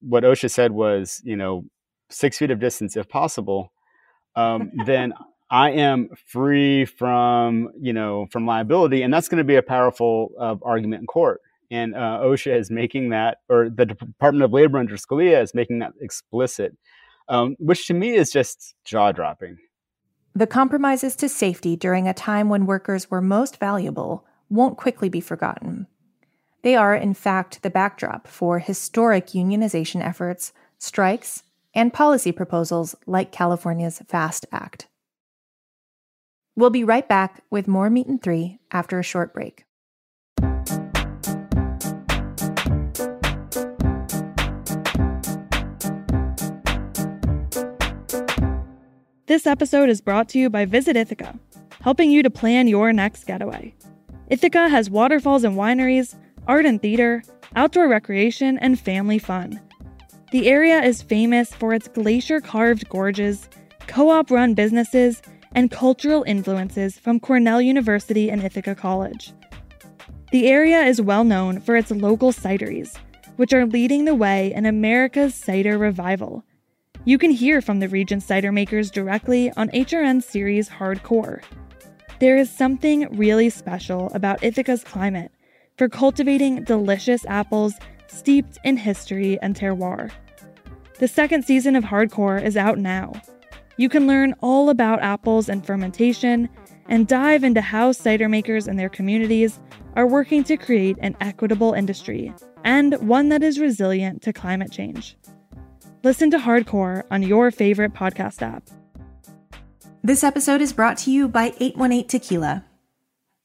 What 0.00 0.24
OSHA 0.24 0.50
said 0.50 0.72
was, 0.72 1.20
you 1.24 1.36
know, 1.36 1.64
six 2.10 2.38
feet 2.38 2.50
of 2.50 2.58
distance 2.58 2.96
if 2.96 3.08
possible. 3.08 3.72
Um, 4.34 4.72
then 4.86 5.12
I 5.50 5.70
am 5.70 6.08
free 6.26 6.84
from, 6.84 7.68
you 7.78 7.92
know, 7.92 8.26
from 8.30 8.46
liability, 8.46 9.02
and 9.02 9.12
that's 9.12 9.28
going 9.28 9.38
to 9.38 9.44
be 9.44 9.56
a 9.56 9.62
powerful 9.62 10.30
uh, 10.40 10.56
argument 10.62 11.00
in 11.00 11.06
court 11.06 11.40
and 11.72 11.94
uh, 11.94 12.20
OSHA 12.22 12.58
is 12.58 12.70
making 12.70 13.08
that, 13.08 13.38
or 13.48 13.70
the 13.70 13.86
Department 13.86 14.44
of 14.44 14.52
Labor 14.52 14.78
under 14.78 14.96
Scalia 14.96 15.42
is 15.42 15.54
making 15.54 15.78
that 15.78 15.94
explicit, 16.00 16.76
um, 17.30 17.56
which 17.58 17.86
to 17.86 17.94
me 17.94 18.14
is 18.14 18.30
just 18.30 18.74
jaw 18.84 19.10
dropping. 19.10 19.56
The 20.34 20.46
compromises 20.46 21.16
to 21.16 21.30
safety 21.30 21.74
during 21.74 22.06
a 22.06 22.14
time 22.14 22.50
when 22.50 22.66
workers 22.66 23.10
were 23.10 23.22
most 23.22 23.58
valuable 23.58 24.26
won't 24.50 24.76
quickly 24.76 25.08
be 25.08 25.20
forgotten. 25.20 25.86
They 26.60 26.76
are, 26.76 26.94
in 26.94 27.14
fact, 27.14 27.62
the 27.62 27.70
backdrop 27.70 28.28
for 28.28 28.58
historic 28.58 29.28
unionization 29.28 30.04
efforts, 30.04 30.52
strikes, 30.78 31.42
and 31.74 31.92
policy 31.92 32.32
proposals 32.32 32.94
like 33.06 33.32
California's 33.32 34.02
FAST 34.06 34.44
Act. 34.52 34.88
We'll 36.54 36.70
be 36.70 36.84
right 36.84 37.08
back 37.08 37.42
with 37.50 37.66
more 37.66 37.88
Meat 37.88 38.08
and 38.08 38.22
Three 38.22 38.58
after 38.70 38.98
a 38.98 39.02
short 39.02 39.32
break. 39.32 39.64
This 49.32 49.46
episode 49.46 49.88
is 49.88 50.02
brought 50.02 50.28
to 50.28 50.38
you 50.38 50.50
by 50.50 50.66
Visit 50.66 50.94
Ithaca, 50.94 51.38
helping 51.80 52.10
you 52.10 52.22
to 52.22 52.28
plan 52.28 52.68
your 52.68 52.92
next 52.92 53.24
getaway. 53.24 53.74
Ithaca 54.28 54.68
has 54.68 54.90
waterfalls 54.90 55.42
and 55.42 55.56
wineries, 55.56 56.14
art 56.46 56.66
and 56.66 56.82
theater, 56.82 57.22
outdoor 57.56 57.88
recreation, 57.88 58.58
and 58.58 58.78
family 58.78 59.18
fun. 59.18 59.58
The 60.32 60.48
area 60.50 60.82
is 60.82 61.00
famous 61.00 61.54
for 61.54 61.72
its 61.72 61.88
glacier 61.88 62.42
carved 62.42 62.90
gorges, 62.90 63.48
co 63.86 64.10
op 64.10 64.30
run 64.30 64.52
businesses, 64.52 65.22
and 65.54 65.70
cultural 65.70 66.24
influences 66.24 66.98
from 66.98 67.18
Cornell 67.18 67.62
University 67.62 68.30
and 68.30 68.44
Ithaca 68.44 68.74
College. 68.74 69.32
The 70.30 70.46
area 70.46 70.82
is 70.82 71.00
well 71.00 71.24
known 71.24 71.58
for 71.58 71.74
its 71.74 71.90
local 71.90 72.34
cideries, 72.34 72.98
which 73.36 73.54
are 73.54 73.64
leading 73.64 74.04
the 74.04 74.14
way 74.14 74.52
in 74.52 74.66
America's 74.66 75.34
cider 75.34 75.78
revival 75.78 76.44
you 77.04 77.18
can 77.18 77.30
hear 77.30 77.60
from 77.60 77.80
the 77.80 77.88
region's 77.88 78.24
cider 78.24 78.52
makers 78.52 78.90
directly 78.90 79.50
on 79.56 79.68
HRN's 79.70 80.24
series 80.24 80.68
Hardcore. 80.68 81.42
There 82.20 82.36
is 82.36 82.48
something 82.48 83.08
really 83.16 83.50
special 83.50 84.10
about 84.14 84.42
Ithaca's 84.44 84.84
climate 84.84 85.32
for 85.76 85.88
cultivating 85.88 86.62
delicious 86.62 87.26
apples 87.26 87.74
steeped 88.06 88.58
in 88.62 88.76
history 88.76 89.36
and 89.42 89.56
terroir. 89.56 90.12
The 91.00 91.08
second 91.08 91.44
season 91.44 91.74
of 91.74 91.82
Hardcore 91.82 92.40
is 92.40 92.56
out 92.56 92.78
now. 92.78 93.12
You 93.76 93.88
can 93.88 94.06
learn 94.06 94.34
all 94.40 94.70
about 94.70 95.02
apples 95.02 95.48
and 95.48 95.66
fermentation 95.66 96.48
and 96.88 97.08
dive 97.08 97.42
into 97.42 97.60
how 97.60 97.90
cider 97.90 98.28
makers 98.28 98.68
and 98.68 98.78
their 98.78 98.88
communities 98.88 99.58
are 99.96 100.06
working 100.06 100.44
to 100.44 100.56
create 100.56 100.98
an 101.00 101.16
equitable 101.20 101.72
industry 101.72 102.32
and 102.64 102.94
one 103.08 103.28
that 103.30 103.42
is 103.42 103.58
resilient 103.58 104.22
to 104.22 104.32
climate 104.32 104.70
change. 104.70 105.16
Listen 106.04 106.32
to 106.32 106.38
Hardcore 106.38 107.04
on 107.12 107.22
your 107.22 107.52
favorite 107.52 107.94
podcast 107.94 108.42
app. 108.42 108.64
This 110.02 110.24
episode 110.24 110.60
is 110.60 110.72
brought 110.72 110.98
to 110.98 111.12
you 111.12 111.28
by 111.28 111.54
818 111.60 112.08
Tequila. 112.08 112.64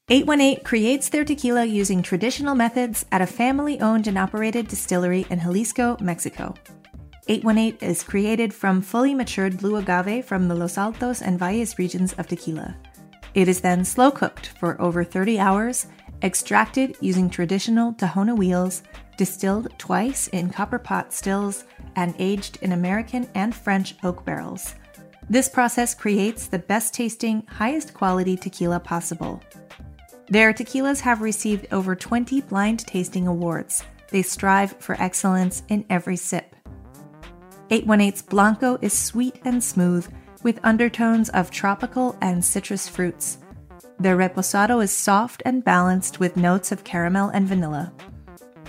818 0.08 0.64
creates 0.64 1.08
their 1.08 1.24
tequila 1.24 1.64
using 1.64 2.02
traditional 2.02 2.56
methods 2.56 3.06
at 3.12 3.22
a 3.22 3.28
family 3.28 3.78
owned 3.80 4.08
and 4.08 4.18
operated 4.18 4.66
distillery 4.66 5.24
in 5.30 5.38
Jalisco, 5.38 5.96
Mexico. 6.00 6.52
818 7.28 7.88
is 7.88 8.02
created 8.02 8.52
from 8.52 8.82
fully 8.82 9.14
matured 9.14 9.58
blue 9.58 9.76
agave 9.76 10.24
from 10.24 10.48
the 10.48 10.54
Los 10.56 10.76
Altos 10.76 11.22
and 11.22 11.38
Valles 11.38 11.78
regions 11.78 12.12
of 12.14 12.26
tequila. 12.26 12.76
It 13.34 13.46
is 13.46 13.60
then 13.60 13.84
slow 13.84 14.10
cooked 14.10 14.48
for 14.58 14.80
over 14.82 15.04
30 15.04 15.38
hours, 15.38 15.86
extracted 16.24 16.96
using 17.00 17.30
traditional 17.30 17.92
Tahona 17.92 18.36
wheels, 18.36 18.82
distilled 19.16 19.68
twice 19.78 20.26
in 20.28 20.50
copper 20.50 20.78
pot 20.80 21.12
stills, 21.12 21.62
and 21.98 22.14
aged 22.20 22.58
in 22.62 22.70
American 22.70 23.28
and 23.34 23.52
French 23.52 23.96
oak 24.04 24.24
barrels. 24.24 24.76
This 25.28 25.48
process 25.48 25.96
creates 25.96 26.46
the 26.46 26.60
best 26.60 26.94
tasting, 26.94 27.44
highest 27.48 27.92
quality 27.92 28.36
tequila 28.36 28.78
possible. 28.78 29.42
Their 30.28 30.52
tequilas 30.52 31.00
have 31.00 31.20
received 31.20 31.66
over 31.72 31.96
20 31.96 32.40
blind 32.42 32.86
tasting 32.86 33.26
awards. 33.26 33.82
They 34.10 34.22
strive 34.22 34.76
for 34.78 34.94
excellence 35.02 35.64
in 35.68 35.84
every 35.90 36.16
sip. 36.16 36.54
818's 37.70 38.22
Blanco 38.22 38.78
is 38.80 38.92
sweet 38.92 39.40
and 39.44 39.62
smooth, 39.62 40.06
with 40.44 40.60
undertones 40.62 41.30
of 41.30 41.50
tropical 41.50 42.16
and 42.20 42.44
citrus 42.44 42.88
fruits. 42.88 43.38
Their 43.98 44.16
Reposado 44.16 44.80
is 44.82 44.92
soft 44.92 45.42
and 45.44 45.64
balanced 45.64 46.20
with 46.20 46.36
notes 46.36 46.70
of 46.70 46.84
caramel 46.84 47.30
and 47.30 47.48
vanilla. 47.48 47.92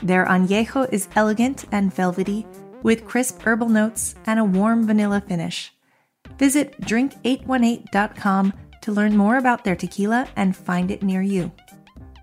Their 0.01 0.25
Añejo 0.25 0.91
is 0.91 1.07
elegant 1.15 1.65
and 1.71 1.93
velvety, 1.93 2.47
with 2.83 3.05
crisp 3.05 3.41
herbal 3.41 3.69
notes 3.69 4.15
and 4.25 4.39
a 4.39 4.43
warm 4.43 4.87
vanilla 4.87 5.21
finish. 5.21 5.73
Visit 6.37 6.79
drink818.com 6.81 8.53
to 8.81 8.91
learn 8.91 9.17
more 9.17 9.37
about 9.37 9.63
their 9.63 9.75
tequila 9.75 10.27
and 10.35 10.55
find 10.55 10.91
it 10.91 11.03
near 11.03 11.21
you. 11.21 11.51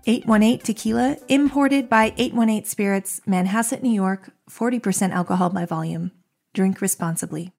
818 0.07 0.59
Tequila, 0.59 1.17
imported 1.27 1.89
by 1.89 2.13
818 2.17 2.63
Spirits, 2.65 3.21
Manhasset, 3.27 3.83
New 3.83 3.91
York, 3.91 4.31
40% 4.49 5.11
alcohol 5.11 5.49
by 5.49 5.65
volume. 5.65 6.11
Drink 6.53 6.79
responsibly. 6.79 7.51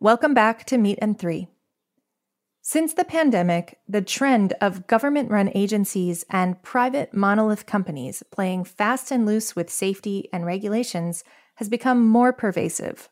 Welcome 0.00 0.34
back 0.34 0.64
to 0.66 0.76
Meat 0.76 0.98
and 1.00 1.16
Three. 1.16 1.48
Since 2.70 2.92
the 2.92 3.04
pandemic, 3.06 3.78
the 3.88 4.02
trend 4.02 4.52
of 4.60 4.86
government 4.86 5.30
run 5.30 5.50
agencies 5.54 6.26
and 6.28 6.62
private 6.62 7.14
monolith 7.14 7.64
companies 7.64 8.22
playing 8.30 8.64
fast 8.64 9.10
and 9.10 9.24
loose 9.24 9.56
with 9.56 9.70
safety 9.70 10.28
and 10.34 10.44
regulations 10.44 11.24
has 11.54 11.70
become 11.70 12.06
more 12.06 12.30
pervasive. 12.30 13.08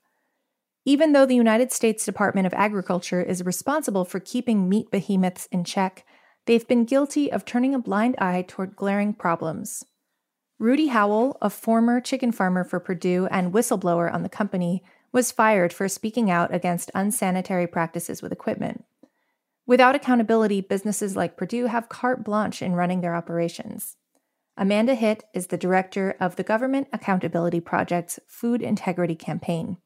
Even 0.85 1.15
though 1.15 1.25
the 1.25 1.35
United 1.35 1.73
States 1.73 2.05
Department 2.05 2.47
of 2.47 2.53
Agriculture 2.53 3.23
is 3.23 3.47
responsible 3.47 4.05
for 4.05 4.21
keeping 4.21 4.69
meat 4.69 4.91
behemoths 4.91 5.49
in 5.51 5.65
check, 5.65 6.05
they've 6.45 6.69
been 6.69 6.85
guilty 6.85 7.33
of 7.33 7.47
turning 7.47 7.75
a 7.75 7.79
blind 7.79 8.15
eye 8.19 8.45
toward 8.47 8.77
glaring 8.77 9.15
problems. 9.15 9.87
Rudy 10.59 10.89
Howell, 10.89 11.39
a 11.41 11.49
former 11.49 12.03
chicken 12.03 12.31
farmer 12.31 12.63
for 12.63 12.79
Perdue 12.79 13.27
and 13.31 13.55
whistleblower 13.55 14.13
on 14.13 14.23
the 14.23 14.29
company, 14.29 14.83
was 15.13 15.33
fired 15.33 15.73
for 15.73 15.89
speaking 15.89 16.31
out 16.31 16.53
against 16.53 16.91
unsanitary 16.95 17.67
practices 17.67 18.21
with 18.21 18.33
equipment. 18.33 18.85
Without 19.67 19.97
accountability, 19.97 20.61
businesses 20.61 21.17
like 21.17 21.37
Perdue 21.37 21.67
have 21.67 21.89
carte 21.89 22.23
blanche 22.23 22.63
in 22.63 22.75
running 22.75 23.01
their 23.01 23.17
operations. 23.17 23.97
Amanda 24.57 24.95
Hitt 24.95 25.25
is 25.35 25.49
the 25.49 25.59
director 25.59 26.17
of 26.21 26.37
the 26.37 26.45
Government 26.45 26.89
Accountability 26.93 27.61
Project's 27.61 28.21
Food 28.29 28.63
Integrity 28.63 29.17
Campaign. 29.17 29.77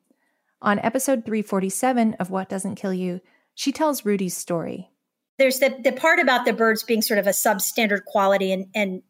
On 0.63 0.79
episode 0.81 1.25
347 1.25 2.15
of 2.21 2.31
What 2.31 2.51
Doesn't 2.51 2.75
Kill 2.75 2.93
You, 2.93 3.21
she 3.55 3.73
tells 3.73 4.05
Rudy's 4.05 4.37
story. 4.37 4.91
There's 5.39 5.59
the, 5.59 5.75
the 5.83 5.93
part 5.93 6.19
about 6.19 6.45
the 6.45 6.53
birds 6.53 6.83
being 6.83 7.01
sort 7.01 7.19
of 7.19 7.27
a 7.27 7.31
substandard 7.31 8.05
quality 8.05 8.53
and, 8.53 8.67
and 8.75 9.03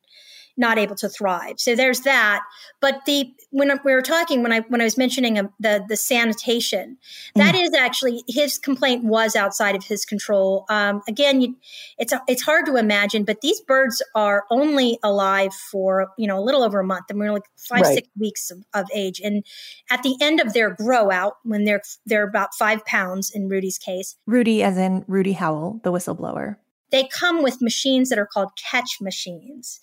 not 0.57 0.78
able 0.78 0.97
to 0.97 1.09
thrive. 1.09 1.59
So 1.59 1.75
there's 1.75 2.00
that. 2.00 2.42
But 2.80 3.04
the 3.07 3.33
when 3.50 3.71
we 3.85 3.92
were 3.92 4.02
talking 4.02 4.42
when 4.42 4.52
I 4.52 4.61
when 4.61 4.80
I 4.80 4.85
was 4.85 4.97
mentioning 4.97 5.38
um, 5.38 5.52
the 5.59 5.85
the 5.88 5.97
sanitation, 5.97 6.99
that 7.35 7.54
mm. 7.54 7.62
is 7.62 7.75
actually 7.75 8.23
his 8.28 8.59
complaint 8.59 9.04
was 9.04 9.35
outside 9.35 9.75
of 9.75 9.85
his 9.85 10.04
control. 10.04 10.64
Um, 10.69 11.02
again, 11.09 11.40
you, 11.40 11.57
it's 11.99 12.12
it's 12.28 12.42
hard 12.42 12.66
to 12.66 12.76
imagine, 12.76 13.25
but 13.25 13.40
these 13.40 13.60
birds 13.60 14.02
are 14.15 14.45
only 14.50 14.99
alive 15.02 15.52
for 15.54 16.08
you 16.17 16.26
know 16.26 16.39
a 16.39 16.45
little 16.45 16.63
over 16.63 16.80
a 16.80 16.84
month. 16.84 17.06
I 17.10 17.15
mean, 17.15 17.32
like 17.32 17.43
five 17.56 17.82
right. 17.82 17.95
six 17.95 18.08
weeks 18.19 18.50
of, 18.50 18.65
of 18.75 18.86
age, 18.95 19.21
and 19.23 19.45
at 19.91 20.02
the 20.02 20.17
end 20.21 20.41
of 20.41 20.52
their 20.52 20.71
grow 20.71 21.10
out, 21.10 21.34
when 21.43 21.65
they're 21.65 21.82
they're 22.06 22.28
about 22.28 22.54
five 22.54 22.84
pounds 22.84 23.30
in 23.30 23.49
Rudy's 23.49 23.78
case, 23.78 24.17
Rudy, 24.26 24.63
as 24.63 24.78
in 24.78 25.04
Rudy 25.06 25.32
Howell, 25.32 25.80
the 25.84 25.93
whistleblower. 25.93 26.56
They 26.91 27.06
come 27.06 27.43
with 27.43 27.63
machines 27.63 28.08
that 28.08 28.19
are 28.19 28.26
called 28.26 28.50
catch 28.56 28.99
machines 29.00 29.80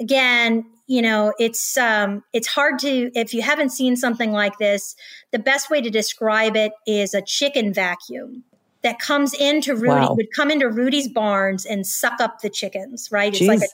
again, 0.00 0.64
you 0.86 1.02
know, 1.02 1.32
it's 1.38 1.76
um, 1.76 2.24
it's 2.32 2.48
hard 2.48 2.80
to 2.80 3.12
if 3.14 3.32
you 3.32 3.42
haven't 3.42 3.70
seen 3.70 3.96
something 3.96 4.32
like 4.32 4.58
this. 4.58 4.96
The 5.30 5.38
best 5.38 5.70
way 5.70 5.80
to 5.80 5.90
describe 5.90 6.56
it 6.56 6.72
is 6.86 7.14
a 7.14 7.22
chicken 7.22 7.72
vacuum 7.72 8.42
that 8.82 8.98
comes 8.98 9.34
into 9.34 9.76
Rudy 9.76 9.88
wow. 9.88 10.14
would 10.14 10.32
come 10.34 10.50
into 10.50 10.68
Rudy's 10.68 11.08
barns 11.08 11.64
and 11.64 11.86
suck 11.86 12.20
up 12.20 12.40
the 12.40 12.50
chickens. 12.50 13.10
Right? 13.12 13.32
It's 13.32 13.46
like 13.46 13.60
a 13.60 13.68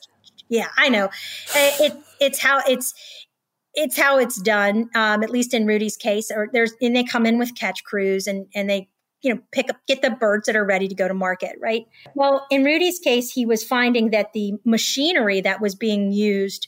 yeah, 0.49 0.67
I 0.77 0.89
know. 0.89 1.09
It, 1.55 1.93
it's 2.19 2.39
how 2.39 2.61
it's 2.67 2.93
it's 3.73 3.97
how 3.97 4.19
it's 4.19 4.39
done. 4.41 4.89
Um, 4.93 5.23
at 5.23 5.29
least 5.29 5.53
in 5.53 5.65
Rudy's 5.65 5.97
case, 5.97 6.29
or 6.29 6.49
there's 6.53 6.73
and 6.81 6.95
they 6.95 7.03
come 7.03 7.25
in 7.25 7.39
with 7.39 7.55
catch 7.55 7.83
crews 7.83 8.27
and 8.27 8.47
and 8.53 8.69
they 8.69 8.89
you 9.21 9.33
know 9.33 9.41
pick 9.51 9.69
up 9.69 9.77
get 9.87 10.01
the 10.01 10.11
birds 10.11 10.45
that 10.45 10.55
are 10.55 10.65
ready 10.65 10.87
to 10.87 10.95
go 10.95 11.07
to 11.07 11.13
market 11.13 11.55
right? 11.61 11.85
Well 12.15 12.45
in 12.49 12.63
rudy's 12.63 12.99
case 12.99 13.31
he 13.31 13.45
was 13.45 13.63
finding 13.63 14.11
that 14.11 14.33
the 14.33 14.53
machinery 14.65 15.41
that 15.41 15.61
was 15.61 15.75
being 15.75 16.11
used 16.11 16.67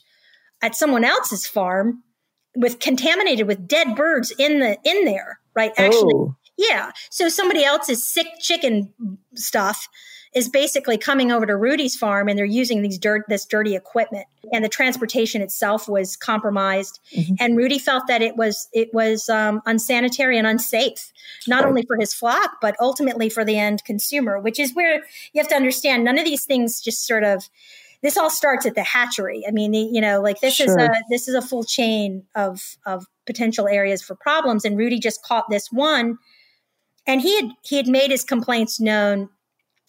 at 0.62 0.74
someone 0.74 1.04
else's 1.04 1.46
farm 1.46 2.02
with 2.56 2.80
contaminated 2.80 3.46
with 3.46 3.68
dead 3.68 3.94
birds 3.94 4.32
in 4.38 4.60
the 4.60 4.78
in 4.84 5.04
there 5.04 5.40
right? 5.54 5.72
Actually 5.76 6.14
oh. 6.14 6.36
yeah. 6.56 6.90
So 7.10 7.28
somebody 7.28 7.64
else's 7.64 8.06
sick 8.06 8.28
chicken 8.40 8.92
stuff 9.34 9.88
is 10.34 10.48
basically 10.48 10.96
coming 10.96 11.32
over 11.32 11.44
to 11.44 11.56
Rudy's 11.56 11.96
farm 11.96 12.28
and 12.28 12.38
they're 12.38 12.44
using 12.44 12.82
these 12.82 12.98
dirt 12.98 13.24
this 13.28 13.44
dirty 13.44 13.74
equipment 13.74 14.26
and 14.52 14.64
the 14.64 14.68
transportation 14.68 15.42
itself 15.42 15.88
was 15.88 16.16
compromised 16.16 17.00
mm-hmm. 17.14 17.34
and 17.40 17.56
Rudy 17.56 17.78
felt 17.78 18.06
that 18.06 18.22
it 18.22 18.36
was 18.36 18.68
it 18.72 18.92
was 18.92 19.28
um, 19.28 19.60
unsanitary 19.66 20.38
and 20.38 20.46
unsafe 20.46 21.12
not 21.48 21.62
right. 21.62 21.68
only 21.68 21.82
for 21.82 21.96
his 21.98 22.14
flock 22.14 22.56
but 22.60 22.76
ultimately 22.80 23.28
for 23.28 23.44
the 23.44 23.58
end 23.58 23.82
consumer 23.84 24.38
which 24.38 24.60
is 24.60 24.74
where 24.74 25.02
you 25.32 25.40
have 25.40 25.48
to 25.48 25.56
understand 25.56 26.04
none 26.04 26.18
of 26.18 26.24
these 26.24 26.44
things 26.44 26.80
just 26.80 27.06
sort 27.06 27.24
of 27.24 27.48
this 28.02 28.16
all 28.16 28.30
starts 28.30 28.66
at 28.66 28.74
the 28.74 28.82
hatchery 28.82 29.44
i 29.46 29.50
mean 29.50 29.74
you 29.74 30.00
know 30.00 30.20
like 30.20 30.40
this 30.40 30.54
sure. 30.54 30.66
is 30.66 30.76
a 30.76 30.90
this 31.10 31.28
is 31.28 31.34
a 31.34 31.42
full 31.42 31.64
chain 31.64 32.24
of 32.34 32.76
of 32.86 33.04
potential 33.26 33.68
areas 33.68 34.02
for 34.02 34.14
problems 34.14 34.64
and 34.64 34.78
rudy 34.78 34.98
just 34.98 35.22
caught 35.22 35.44
this 35.50 35.68
one 35.70 36.18
and 37.06 37.20
he 37.20 37.36
had 37.36 37.50
he 37.62 37.76
had 37.76 37.88
made 37.88 38.10
his 38.10 38.24
complaints 38.24 38.80
known 38.80 39.28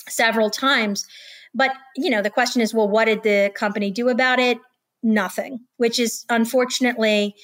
several 0.07 0.49
times. 0.49 1.05
But, 1.53 1.71
you 1.95 2.09
know, 2.09 2.21
the 2.21 2.29
question 2.29 2.61
is, 2.61 2.73
well, 2.73 2.87
what 2.87 3.05
did 3.05 3.23
the 3.23 3.51
company 3.55 3.91
do 3.91 4.09
about 4.09 4.39
it? 4.39 4.57
Nothing, 5.03 5.59
which 5.77 5.99
is 5.99 6.25
unfortunately 6.29 7.35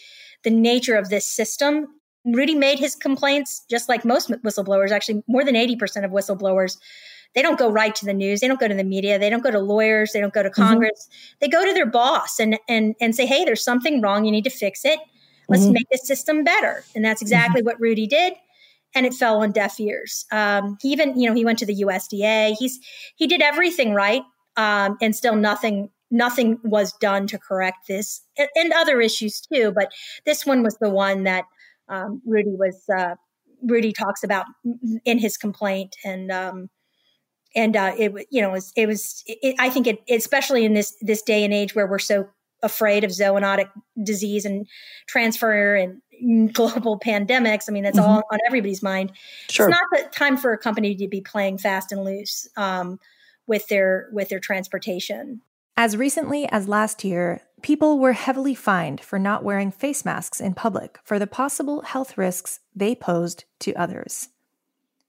the 0.43 0.50
nature 0.50 0.96
of 0.96 1.10
this 1.10 1.26
system. 1.26 1.88
Rudy 2.26 2.56
made 2.56 2.80
his 2.80 2.96
complaints 2.96 3.65
just 3.70 3.89
like 3.89 4.06
most 4.06 4.30
whistleblowers, 4.30 4.91
actually, 4.91 5.24
more 5.28 5.43
than 5.43 5.56
80% 5.56 6.06
of 6.06 6.12
whistleblowers. 6.12 6.78
They 7.36 7.41
don't 7.41 7.60
go 7.60 7.70
right 7.70 7.93
to 7.96 8.06
the 8.06 8.13
news. 8.13 8.39
They 8.39 8.48
don't 8.48 8.60
go 8.60 8.67
to 8.67 8.74
the 8.74 8.84
media. 8.84 9.20
They 9.20 9.30
don't 9.30 9.43
go 9.43 9.52
to 9.52 9.60
lawyers. 9.60 10.12
They 10.13 10.22
don't 10.22 10.34
go 10.34 10.43
to 10.43 10.50
mm-hmm. 10.50 10.62
Congress. 10.62 11.08
Mm-hmm. 11.10 11.36
They 11.41 11.48
go 11.50 11.65
to 11.65 11.74
their 11.74 11.86
boss 11.86 12.39
and, 12.39 12.58
and, 12.70 12.96
and 13.02 13.15
say, 13.15 13.26
hey, 13.26 13.43
there's 13.43 13.63
something 13.63 14.02
wrong. 14.02 14.26
You 14.26 14.32
need 14.32 14.46
to 14.46 14.50
fix 14.50 14.86
it. 14.86 15.00
Let's 15.50 15.63
mm-hmm. 15.63 15.74
make 15.74 15.89
the 15.91 15.98
system 15.98 16.43
better. 16.43 16.84
And 16.96 17.04
that's 17.04 17.22
exactly 17.22 17.62
mm-hmm. 17.62 17.67
what 17.67 17.80
Rudy 17.80 18.08
did 18.08 18.34
and 18.95 19.06
it 19.06 19.13
fell 19.13 19.41
on 19.41 19.52
deaf 19.52 19.80
ears. 19.80 20.26
Um, 20.32 20.78
he 20.82 20.89
even, 20.89 21.19
you 21.19 21.28
know, 21.30 21.36
he 21.36 21.45
went 21.45 21.60
to 21.60 21.65
the 21.65 21.84
USDA. 21.84 22.56
He's 22.58 22.80
he 23.15 23.28
did 23.28 23.41
everything 23.41 23.93
right, 23.93 24.23
um, 24.56 24.97
and 25.02 25.15
still 25.15 25.36
nothing 25.36 25.89
nothing 26.10 26.58
was 26.63 26.93
done 26.93 27.28
to 27.28 27.38
correct 27.38 27.88
this 27.88 28.21
and, 28.38 28.47
and, 28.56 28.71
other 28.71 29.02
issues 29.02 29.41
too. 29.41 29.73
But 29.76 29.91
this 30.26 30.45
one 30.45 30.63
was 30.63 30.78
the 30.80 30.89
one 30.89 31.23
that 31.23 31.43
um, 31.89 32.21
Rudy 32.26 32.56
was 32.58 32.82
uh, 32.95 33.15
Rudy 33.62 33.91
talks 33.91 34.23
about 34.23 34.45
in 35.06 35.19
his 35.19 35.38
complaint, 35.38 35.95
and 36.04 36.32
um, 36.32 36.69
and 37.56 37.76
uh, 37.76 37.93
it 37.97 38.28
you 38.30 38.41
know 38.41 38.50
it 38.50 38.54
was 38.54 38.73
it 38.76 38.88
was 38.88 39.23
it, 39.26 39.56
I 39.60 39.69
think 39.69 39.88
it 39.88 40.00
especially 40.10 40.65
in 40.65 40.73
this 40.73 40.95
this 41.02 41.21
day 41.21 41.43
and 41.43 41.54
age 41.54 41.76
where 41.76 41.88
we're 41.88 42.00
so 42.00 42.30
afraid 42.63 43.04
of 43.04 43.12
zoonotic 43.12 43.69
disease 44.04 44.43
and 44.45 44.65
transfer 45.08 45.76
and 45.76 46.02
global 46.53 46.99
pandemics. 46.99 47.65
I 47.67 47.71
mean, 47.71 47.84
that's 47.84 47.99
mm-hmm. 47.99 48.10
all 48.10 48.23
on 48.32 48.39
everybody's 48.47 48.84
mind. 48.84 49.12
Sure. 49.49 49.69
It's 49.69 49.77
not 49.77 50.03
the 50.03 50.10
time 50.10 50.38
for 50.38 50.53
a 50.53 50.58
company 50.58 50.95
to 50.95 51.08
be 51.08 51.21
playing 51.21 51.58
fast 51.58 51.91
and 51.91 52.03
loose 52.03 52.47
um, 52.58 52.99
with 53.45 53.67
their 53.67 54.10
with 54.12 54.30
their 54.30 54.39
transportation. 54.39 55.41
As 55.80 55.95
recently 55.95 56.49
as 56.49 56.67
last 56.67 57.03
year, 57.03 57.41
people 57.62 57.99
were 57.99 58.13
heavily 58.13 58.56
fined 58.56 58.99
for 58.99 59.19
not 59.19 59.43
wearing 59.43 59.71
face 59.71 60.03
masks 60.03 60.41
in 60.41 60.56
public 60.56 60.99
for 61.03 61.19
the 61.19 61.27
possible 61.27 61.82
health 61.82 62.17
risks 62.17 62.62
they 62.75 62.95
posed 62.95 63.45
to 63.60 63.75
others. 63.75 64.30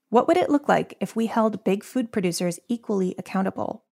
What 0.09 0.27
would 0.27 0.37
it 0.37 0.49
look 0.49 0.69
like 0.69 0.95
if 0.99 1.15
we 1.15 1.25
held 1.25 1.63
big 1.63 1.83
food 1.83 2.11
producers 2.11 2.59
equally 2.67 3.15
accountable? 3.17 3.83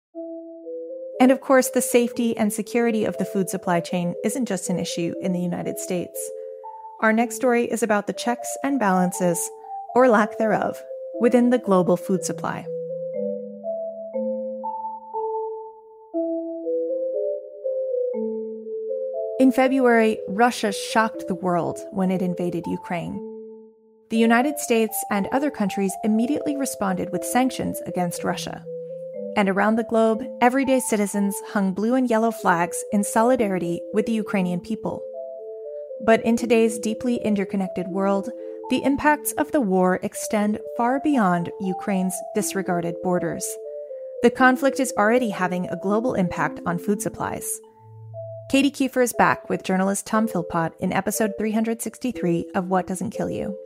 And 1.20 1.32
of 1.32 1.42
course, 1.42 1.70
the 1.70 1.82
safety 1.82 2.38
and 2.38 2.54
security 2.54 3.06
of 3.06 3.18
the 3.18 3.26
food 3.26 3.50
supply 3.50 3.80
chain 3.80 4.14
isn't 4.24 4.48
just 4.48 4.70
an 4.70 4.80
issue 4.80 5.14
in 5.22 5.34
the 5.34 5.40
United 5.40 5.80
States. 5.80 6.32
Our 7.02 7.14
next 7.14 7.36
story 7.36 7.66
is 7.66 7.84
about 7.84 8.08
the 8.08 8.14
checks 8.14 8.50
and 8.64 8.80
balances, 8.80 9.52
or 9.94 10.08
lack 10.08 10.38
thereof, 10.38 10.82
within 11.20 11.52
the 11.52 11.60
global 11.60 11.96
food 11.96 12.24
supply. 12.24 12.66
In 19.40 19.52
February, 19.52 20.18
Russia 20.28 20.72
shocked 20.72 21.28
the 21.28 21.36
world 21.36 21.80
when 21.92 22.10
it 22.10 22.24
invaded 22.24 22.66
Ukraine. 22.66 23.24
The 24.10 24.18
United 24.18 24.58
States 24.58 24.98
and 25.12 25.28
other 25.28 25.52
countries 25.52 25.94
immediately 26.04 26.58
responded 26.58 27.12
with 27.12 27.24
sanctions 27.24 27.80
against 27.86 28.24
Russia. 28.24 28.66
And 29.36 29.48
around 29.50 29.76
the 29.76 29.84
globe, 29.84 30.26
everyday 30.42 30.80
citizens 30.80 31.40
hung 31.50 31.74
blue 31.74 31.94
and 31.94 32.10
yellow 32.10 32.32
flags 32.32 32.84
in 32.92 33.04
solidarity 33.04 33.82
with 33.94 34.08
the 34.08 34.14
Ukrainian 34.14 34.60
people. 34.60 35.04
But 36.06 36.24
in 36.24 36.38
today's 36.38 36.80
deeply 36.80 37.18
interconnected 37.18 37.88
world, 37.88 38.30
the 38.70 38.84
impacts 38.84 39.32
of 39.34 39.52
the 39.52 39.62
war 39.62 40.00
extend 40.04 40.60
far 40.76 41.00
beyond 41.00 41.50
Ukraine's 41.60 42.16
disregarded 42.36 42.96
borders. 43.04 43.46
The 44.24 44.30
conflict 44.30 44.80
is 44.80 44.94
already 44.98 45.30
having 45.30 45.68
a 45.68 45.78
global 45.78 46.14
impact 46.14 46.60
on 46.66 46.78
food 46.80 47.02
supplies. 47.02 47.60
Katie 48.50 48.72
Keiffer 48.72 49.04
is 49.04 49.14
back 49.14 49.50
with 49.50 49.64
journalist 49.64 50.06
Tom 50.06 50.28
Philpott 50.28 50.74
in 50.80 50.94
episode 50.94 51.34
363 51.38 52.52
of 52.56 52.70
What 52.70 52.88
Doesn't 52.88 53.12
Kill 53.12 53.30
You. 53.30 53.58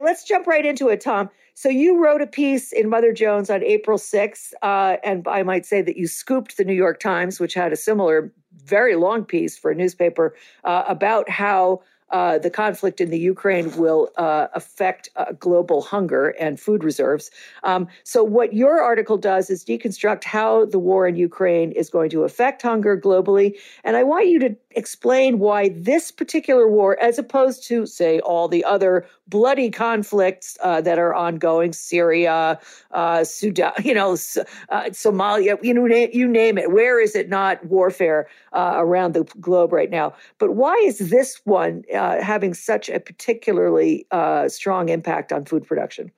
Let's 0.00 0.24
jump 0.24 0.46
right 0.46 0.66
into 0.66 0.88
it, 0.88 1.00
Tom. 1.00 1.30
So 1.54 1.68
you 1.68 2.02
wrote 2.02 2.20
a 2.20 2.26
piece 2.26 2.72
in 2.72 2.90
Mother 2.90 3.12
Jones 3.12 3.48
on 3.48 3.62
April 3.62 3.96
6th, 3.96 4.52
uh, 4.60 4.96
and 5.04 5.26
I 5.28 5.44
might 5.44 5.64
say 5.64 5.82
that 5.82 5.96
you 5.96 6.08
scooped 6.08 6.56
the 6.56 6.64
New 6.64 6.74
York 6.74 6.98
Times, 6.98 7.38
which 7.38 7.54
had 7.54 7.72
a 7.72 7.76
similar, 7.76 8.32
very 8.64 8.96
long 8.96 9.24
piece 9.24 9.56
for 9.56 9.70
a 9.70 9.74
newspaper 9.74 10.34
uh, 10.64 10.84
about 10.86 11.28
how 11.28 11.82
uh, 12.10 12.38
the 12.38 12.50
conflict 12.50 13.00
in 13.00 13.10
the 13.10 13.18
Ukraine 13.18 13.76
will 13.76 14.10
uh, 14.16 14.46
affect 14.54 15.08
uh, 15.16 15.32
global 15.32 15.82
hunger 15.82 16.28
and 16.38 16.60
food 16.60 16.84
reserves. 16.84 17.30
Um, 17.64 17.88
so, 18.04 18.22
what 18.22 18.52
your 18.52 18.80
article 18.80 19.16
does 19.16 19.50
is 19.50 19.64
deconstruct 19.64 20.22
how 20.22 20.66
the 20.66 20.78
war 20.78 21.08
in 21.08 21.16
Ukraine 21.16 21.72
is 21.72 21.90
going 21.90 22.10
to 22.10 22.22
affect 22.22 22.62
hunger 22.62 22.96
globally. 23.00 23.58
And 23.82 23.96
I 23.96 24.04
want 24.04 24.28
you 24.28 24.38
to 24.40 24.56
explain 24.76 25.38
why 25.38 25.70
this 25.70 26.10
particular 26.10 26.68
war, 26.68 26.98
as 27.00 27.18
opposed 27.18 27.66
to, 27.68 27.86
say, 27.86 28.20
all 28.20 28.48
the 28.48 28.64
other 28.64 29.06
bloody 29.28 29.70
conflicts 29.70 30.58
uh, 30.62 30.80
that 30.82 30.98
are 30.98 31.14
ongoing 31.14 31.72
Syria, 31.72 32.58
uh, 32.90 33.24
Sudan, 33.24 33.72
you 33.82 33.94
know, 33.94 34.12
uh, 34.12 34.90
Somalia, 34.90 35.58
you 35.62 35.72
know, 35.72 35.86
you 35.86 36.28
name 36.28 36.58
it. 36.58 36.70
Where 36.70 37.00
is 37.00 37.16
it 37.16 37.28
not 37.28 37.64
warfare 37.64 38.28
around 38.52 39.14
the 39.14 39.24
globe 39.40 39.72
right 39.72 39.90
now? 39.90 40.14
But 40.38 40.54
why 40.54 40.74
is 40.84 40.98
this 40.98 41.40
one? 41.44 41.84
uh, 41.94 42.22
having 42.22 42.54
such 42.54 42.88
a 42.88 43.00
particularly 43.00 44.06
uh, 44.10 44.48
strong 44.48 44.88
impact 44.88 45.32
on 45.32 45.44
food 45.44 45.66
production? 45.66 46.10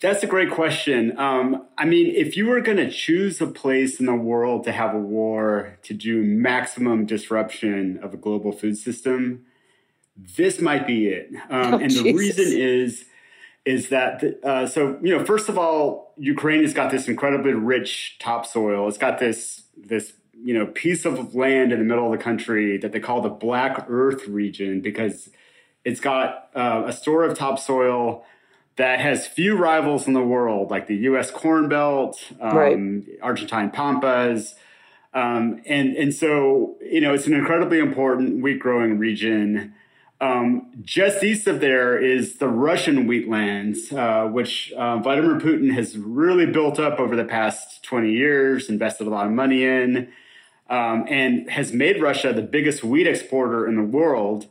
That's 0.00 0.22
a 0.22 0.26
great 0.26 0.50
question. 0.50 1.18
Um, 1.18 1.66
I 1.78 1.84
mean, 1.84 2.14
if 2.14 2.36
you 2.36 2.46
were 2.46 2.60
going 2.60 2.76
to 2.78 2.90
choose 2.90 3.40
a 3.40 3.46
place 3.46 4.00
in 4.00 4.06
the 4.06 4.14
world 4.14 4.64
to 4.64 4.72
have 4.72 4.94
a 4.94 4.98
war 4.98 5.78
to 5.82 5.94
do 5.94 6.22
maximum 6.22 7.06
disruption 7.06 7.98
of 8.02 8.12
a 8.12 8.16
global 8.16 8.52
food 8.52 8.76
system, 8.76 9.46
this 10.16 10.60
might 10.60 10.86
be 10.86 11.06
it. 11.06 11.30
Um, 11.48 11.74
oh, 11.74 11.78
and 11.78 11.90
Jesus. 11.90 12.02
the 12.02 12.14
reason 12.14 12.58
is 12.58 13.06
is 13.64 13.88
that 13.88 14.22
uh, 14.44 14.66
so 14.66 14.98
you 15.02 15.16
know 15.16 15.24
first 15.24 15.48
of 15.48 15.56
all 15.56 16.12
ukraine 16.18 16.60
has 16.60 16.74
got 16.74 16.90
this 16.90 17.08
incredibly 17.08 17.54
rich 17.54 18.18
topsoil 18.18 18.86
it's 18.86 18.98
got 18.98 19.18
this 19.18 19.62
this 19.74 20.12
you 20.44 20.52
know 20.52 20.66
piece 20.66 21.04
of 21.04 21.34
land 21.34 21.72
in 21.72 21.78
the 21.78 21.84
middle 21.84 22.12
of 22.12 22.18
the 22.18 22.22
country 22.22 22.76
that 22.76 22.92
they 22.92 23.00
call 23.00 23.20
the 23.20 23.28
Black 23.28 23.86
Earth 23.88 24.26
region 24.26 24.80
because 24.80 25.30
it's 25.84 26.00
got 26.00 26.50
uh, 26.54 26.84
a 26.86 26.92
store 26.92 27.24
of 27.24 27.36
topsoil 27.36 28.24
that 28.76 29.00
has 29.00 29.26
few 29.26 29.56
rivals 29.56 30.06
in 30.06 30.12
the 30.12 30.22
world, 30.22 30.70
like 30.70 30.86
the 30.86 30.96
U.S. 30.96 31.30
Corn 31.30 31.68
Belt, 31.68 32.32
um, 32.40 32.56
right. 32.56 33.20
Argentine 33.22 33.70
pampas, 33.70 34.54
um, 35.12 35.60
and 35.66 35.96
and 35.96 36.12
so 36.12 36.76
you 36.80 37.00
know 37.00 37.14
it's 37.14 37.26
an 37.26 37.34
incredibly 37.34 37.78
important 37.78 38.42
wheat 38.42 38.58
growing 38.58 38.98
region. 38.98 39.74
Um, 40.20 40.72
just 40.82 41.22
east 41.22 41.46
of 41.46 41.60
there 41.60 41.98
is 41.98 42.38
the 42.38 42.48
Russian 42.48 43.06
wheatlands, 43.06 43.92
uh, 43.92 44.28
which 44.30 44.72
uh, 44.72 44.98
Vladimir 44.98 45.38
Putin 45.38 45.74
has 45.74 45.98
really 45.98 46.46
built 46.46 46.78
up 46.78 46.98
over 46.98 47.14
the 47.14 47.24
past 47.24 47.82
20 47.82 48.10
years, 48.10 48.70
invested 48.70 49.06
a 49.06 49.10
lot 49.10 49.26
of 49.26 49.32
money 49.32 49.64
in 49.64 50.08
um, 50.68 51.04
and 51.08 51.50
has 51.50 51.72
made 51.72 52.00
Russia 52.00 52.32
the 52.32 52.42
biggest 52.42 52.82
wheat 52.82 53.06
exporter 53.06 53.66
in 53.66 53.76
the 53.76 53.82
world. 53.82 54.46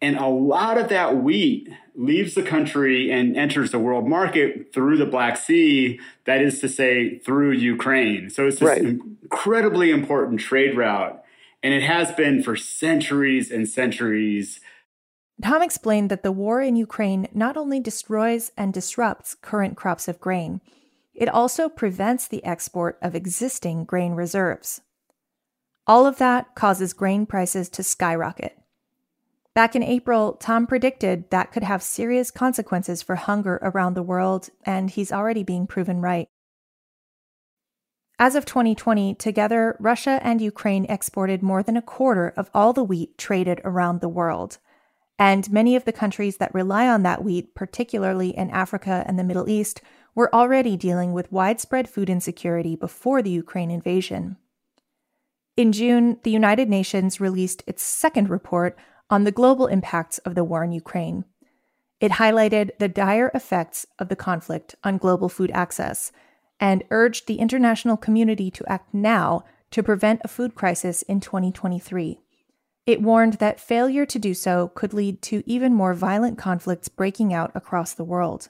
And 0.00 0.16
a 0.16 0.26
lot 0.26 0.78
of 0.78 0.88
that 0.88 1.16
wheat 1.16 1.68
leaves 1.94 2.34
the 2.34 2.42
country 2.42 3.10
and 3.10 3.36
enters 3.36 3.70
the 3.70 3.78
world 3.78 4.08
market 4.08 4.72
through 4.72 4.96
the 4.96 5.06
Black 5.06 5.36
Sea, 5.36 6.00
that 6.24 6.40
is 6.40 6.60
to 6.60 6.68
say, 6.68 7.18
through 7.18 7.52
Ukraine. 7.52 8.30
So 8.30 8.46
it's 8.46 8.58
this 8.58 8.68
right. 8.68 8.82
incredibly 8.82 9.90
important 9.90 10.40
trade 10.40 10.76
route. 10.76 11.22
And 11.62 11.72
it 11.74 11.82
has 11.82 12.10
been 12.12 12.42
for 12.42 12.56
centuries 12.56 13.50
and 13.50 13.68
centuries. 13.68 14.60
Tom 15.42 15.62
explained 15.62 16.10
that 16.10 16.22
the 16.22 16.32
war 16.32 16.60
in 16.60 16.76
Ukraine 16.76 17.28
not 17.32 17.56
only 17.56 17.80
destroys 17.80 18.50
and 18.56 18.72
disrupts 18.72 19.34
current 19.34 19.76
crops 19.76 20.08
of 20.08 20.20
grain, 20.20 20.60
it 21.14 21.28
also 21.28 21.68
prevents 21.68 22.26
the 22.26 22.44
export 22.44 22.98
of 23.02 23.14
existing 23.14 23.84
grain 23.84 24.12
reserves. 24.12 24.80
All 25.86 26.06
of 26.06 26.18
that 26.18 26.54
causes 26.54 26.92
grain 26.92 27.26
prices 27.26 27.68
to 27.70 27.82
skyrocket. 27.82 28.56
Back 29.54 29.76
in 29.76 29.82
April, 29.82 30.32
Tom 30.34 30.66
predicted 30.66 31.28
that 31.30 31.52
could 31.52 31.62
have 31.62 31.82
serious 31.82 32.30
consequences 32.30 33.02
for 33.02 33.16
hunger 33.16 33.58
around 33.60 33.94
the 33.94 34.02
world, 34.02 34.48
and 34.64 34.88
he's 34.88 35.12
already 35.12 35.42
being 35.42 35.66
proven 35.66 36.00
right. 36.00 36.28
As 38.18 38.34
of 38.34 38.46
2020, 38.46 39.14
together, 39.16 39.76
Russia 39.78 40.20
and 40.22 40.40
Ukraine 40.40 40.86
exported 40.86 41.42
more 41.42 41.62
than 41.62 41.76
a 41.76 41.82
quarter 41.82 42.32
of 42.36 42.50
all 42.54 42.72
the 42.72 42.84
wheat 42.84 43.18
traded 43.18 43.60
around 43.64 44.00
the 44.00 44.08
world. 44.08 44.58
And 45.18 45.52
many 45.52 45.76
of 45.76 45.84
the 45.84 45.92
countries 45.92 46.38
that 46.38 46.54
rely 46.54 46.88
on 46.88 47.02
that 47.02 47.22
wheat, 47.22 47.54
particularly 47.54 48.30
in 48.30 48.48
Africa 48.50 49.04
and 49.06 49.18
the 49.18 49.24
Middle 49.24 49.50
East, 49.50 49.82
were 50.14 50.34
already 50.34 50.76
dealing 50.76 51.12
with 51.12 51.32
widespread 51.32 51.90
food 51.90 52.08
insecurity 52.08 52.74
before 52.74 53.22
the 53.22 53.30
Ukraine 53.30 53.70
invasion. 53.70 54.36
In 55.56 55.72
June, 55.72 56.18
the 56.22 56.30
United 56.30 56.70
Nations 56.70 57.20
released 57.20 57.62
its 57.66 57.82
second 57.82 58.30
report 58.30 58.78
on 59.10 59.24
the 59.24 59.32
global 59.32 59.66
impacts 59.66 60.18
of 60.18 60.34
the 60.34 60.44
war 60.44 60.64
in 60.64 60.72
Ukraine. 60.72 61.24
It 62.00 62.12
highlighted 62.12 62.70
the 62.78 62.88
dire 62.88 63.30
effects 63.34 63.86
of 63.98 64.08
the 64.08 64.16
conflict 64.16 64.74
on 64.82 64.98
global 64.98 65.28
food 65.28 65.50
access 65.52 66.10
and 66.58 66.84
urged 66.90 67.26
the 67.26 67.38
international 67.38 67.96
community 67.96 68.50
to 68.50 68.66
act 68.66 68.92
now 68.92 69.44
to 69.70 69.82
prevent 69.82 70.20
a 70.24 70.28
food 70.28 70.54
crisis 70.54 71.02
in 71.02 71.20
2023. 71.20 72.18
It 72.84 73.02
warned 73.02 73.34
that 73.34 73.60
failure 73.60 74.04
to 74.06 74.18
do 74.18 74.34
so 74.34 74.68
could 74.74 74.92
lead 74.92 75.22
to 75.22 75.42
even 75.46 75.74
more 75.74 75.94
violent 75.94 76.38
conflicts 76.38 76.88
breaking 76.88 77.32
out 77.32 77.52
across 77.54 77.94
the 77.94 78.04
world. 78.04 78.48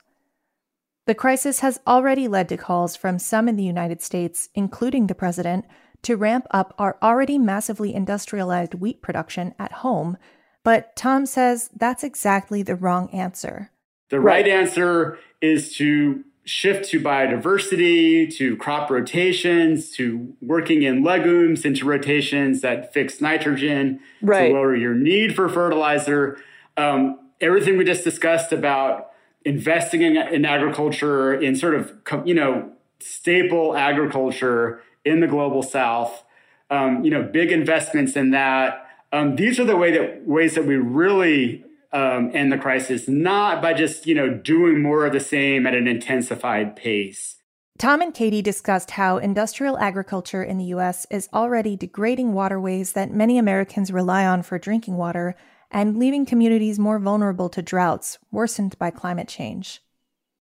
The 1.07 1.15
crisis 1.15 1.61
has 1.61 1.81
already 1.87 2.29
led 2.29 2.49
to 2.49 2.57
calls 2.57 2.97
from 2.97 3.19
some 3.19 3.49
in 3.49 3.57
the 3.57 3.65
United 3.65 4.01
States, 4.01 4.49
including 4.55 5.07
the 5.07 5.15
president, 5.15 5.65
to 6.03 6.17
ramp 6.17 6.47
up 6.51 6.75
our 6.79 6.97
already 7.03 7.39
massively 7.39 7.95
industrialized 7.95 8.75
wheat 8.75 9.03
production 9.03 9.55
at 9.59 9.73
home, 9.73 10.17
but 10.65 10.95
Tom 10.97 11.27
says 11.27 11.71
that's 11.77 12.05
exactly 12.05 12.63
the 12.63 12.77
wrong 12.77 13.11
answer. 13.11 13.71
The 14.11 14.21
right 14.21 14.47
answer 14.47 15.19
is 15.41 15.75
to 15.77 16.25
shift 16.45 16.91
to 16.91 17.01
biodiversity, 17.01 18.35
to 18.37 18.57
crop 18.57 18.91
rotations, 18.91 19.91
to 19.93 20.35
working 20.41 20.83
in 20.83 21.05
legumes 21.05 21.65
into 21.65 21.85
rotations 21.85 22.61
that 22.63 22.93
fix 22.93 23.21
nitrogen, 23.21 24.01
right. 24.21 24.49
to 24.49 24.55
lower 24.55 24.75
your 24.75 24.95
need 24.95 25.35
for 25.35 25.49
fertilizer. 25.49 26.39
Um, 26.77 27.19
everything 27.41 27.77
we 27.77 27.85
just 27.85 28.05
discussed 28.05 28.53
about 28.53 29.11
investing 29.45 30.03
in, 30.03 30.17
in 30.17 30.45
agriculture, 30.45 31.35
in 31.35 31.55
sort 31.55 31.75
of, 31.75 31.93
you 32.25 32.35
know, 32.35 32.73
staple 32.99 33.77
agriculture 33.77 34.83
in 35.05 35.21
the 35.21 35.27
global 35.27 35.63
south. 35.63 36.25
Um, 36.71 37.05
you 37.05 37.11
know, 37.11 37.23
big 37.23 37.53
investments 37.53 38.17
in 38.17 38.31
that. 38.31 38.82
Um, 39.13 39.37
these 39.37 39.61
are 39.61 39.65
the 39.65 39.77
way 39.77 39.93
that 39.93 40.27
ways 40.27 40.55
that 40.55 40.65
we 40.65 40.77
really 40.77 41.65
um, 41.93 42.31
end 42.35 42.51
the 42.51 42.59
crisis, 42.59 43.07
not 43.07 43.61
by 43.61 43.75
just 43.75 44.07
you 44.07 44.15
know 44.15 44.31
doing 44.31 44.81
more 44.83 45.05
of 45.07 45.13
the 45.13 45.21
same 45.21 45.67
at 45.67 45.75
an 45.75 45.87
intensified 45.87 46.75
pace. 46.77 47.37
Tom 47.79 48.01
and 48.01 48.15
Katie 48.15 48.43
discussed 48.43 48.93
how 48.93 49.19
industrial 49.19 49.79
agriculture 49.79 50.43
in 50.43 50.59
the 50.59 50.67
U.S. 50.67 51.07
is 51.11 51.29
already 51.33 51.77
degrading 51.77 52.33
waterways 52.33 52.93
that 52.93 53.13
many 53.13 53.39
Americans 53.39 53.91
rely 53.91 54.27
on 54.27 54.43
for 54.43 54.59
drinking 54.59 54.97
water 54.97 55.35
and 55.71 55.97
leaving 55.97 56.27
communities 56.27 56.79
more 56.79 56.99
vulnerable 56.99 57.49
to 57.49 57.63
droughts 57.63 58.19
worsened 58.31 58.79
by 58.79 58.91
climate 58.91 59.27
change. 59.27 59.83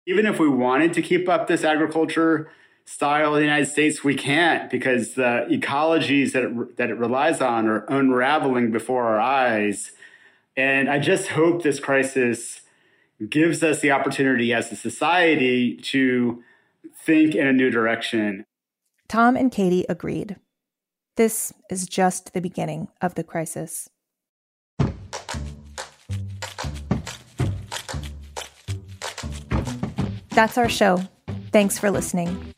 Even 0.06 0.26
if 0.26 0.38
we 0.38 0.48
wanted 0.48 0.94
to 0.94 1.02
keep 1.02 1.28
up 1.28 1.46
this 1.46 1.64
agriculture 1.64 2.50
style 2.88 3.34
of 3.34 3.34
the 3.34 3.42
United 3.42 3.66
States, 3.66 4.02
we 4.02 4.14
can't 4.14 4.70
because 4.70 5.12
the 5.12 5.46
ecologies 5.50 6.32
that 6.32 6.44
it, 6.44 6.76
that 6.78 6.88
it 6.88 6.94
relies 6.94 7.42
on 7.42 7.68
are 7.68 7.84
unraveling 7.88 8.70
before 8.70 9.04
our 9.04 9.20
eyes. 9.20 9.92
And 10.56 10.88
I 10.88 10.98
just 10.98 11.28
hope 11.28 11.62
this 11.62 11.80
crisis 11.80 12.62
gives 13.28 13.62
us 13.62 13.80
the 13.80 13.90
opportunity 13.90 14.54
as 14.54 14.72
a 14.72 14.76
society 14.76 15.76
to 15.76 16.42
think 16.96 17.34
in 17.34 17.46
a 17.46 17.52
new 17.52 17.68
direction. 17.68 18.44
Tom 19.06 19.36
and 19.36 19.52
Katie 19.52 19.84
agreed. 19.88 20.36
This 21.16 21.52
is 21.70 21.86
just 21.86 22.32
the 22.32 22.40
beginning 22.40 22.88
of 23.02 23.16
the 23.16 23.24
crisis. 23.24 23.90
That's 30.30 30.56
our 30.56 30.68
show. 30.68 31.02
Thanks 31.50 31.78
for 31.78 31.90
listening. 31.90 32.54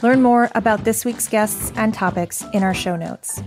Learn 0.00 0.22
more 0.22 0.48
about 0.54 0.84
this 0.84 1.04
week's 1.04 1.26
guests 1.26 1.72
and 1.74 1.92
topics 1.92 2.44
in 2.52 2.62
our 2.62 2.74
show 2.74 2.94
notes. 2.94 3.42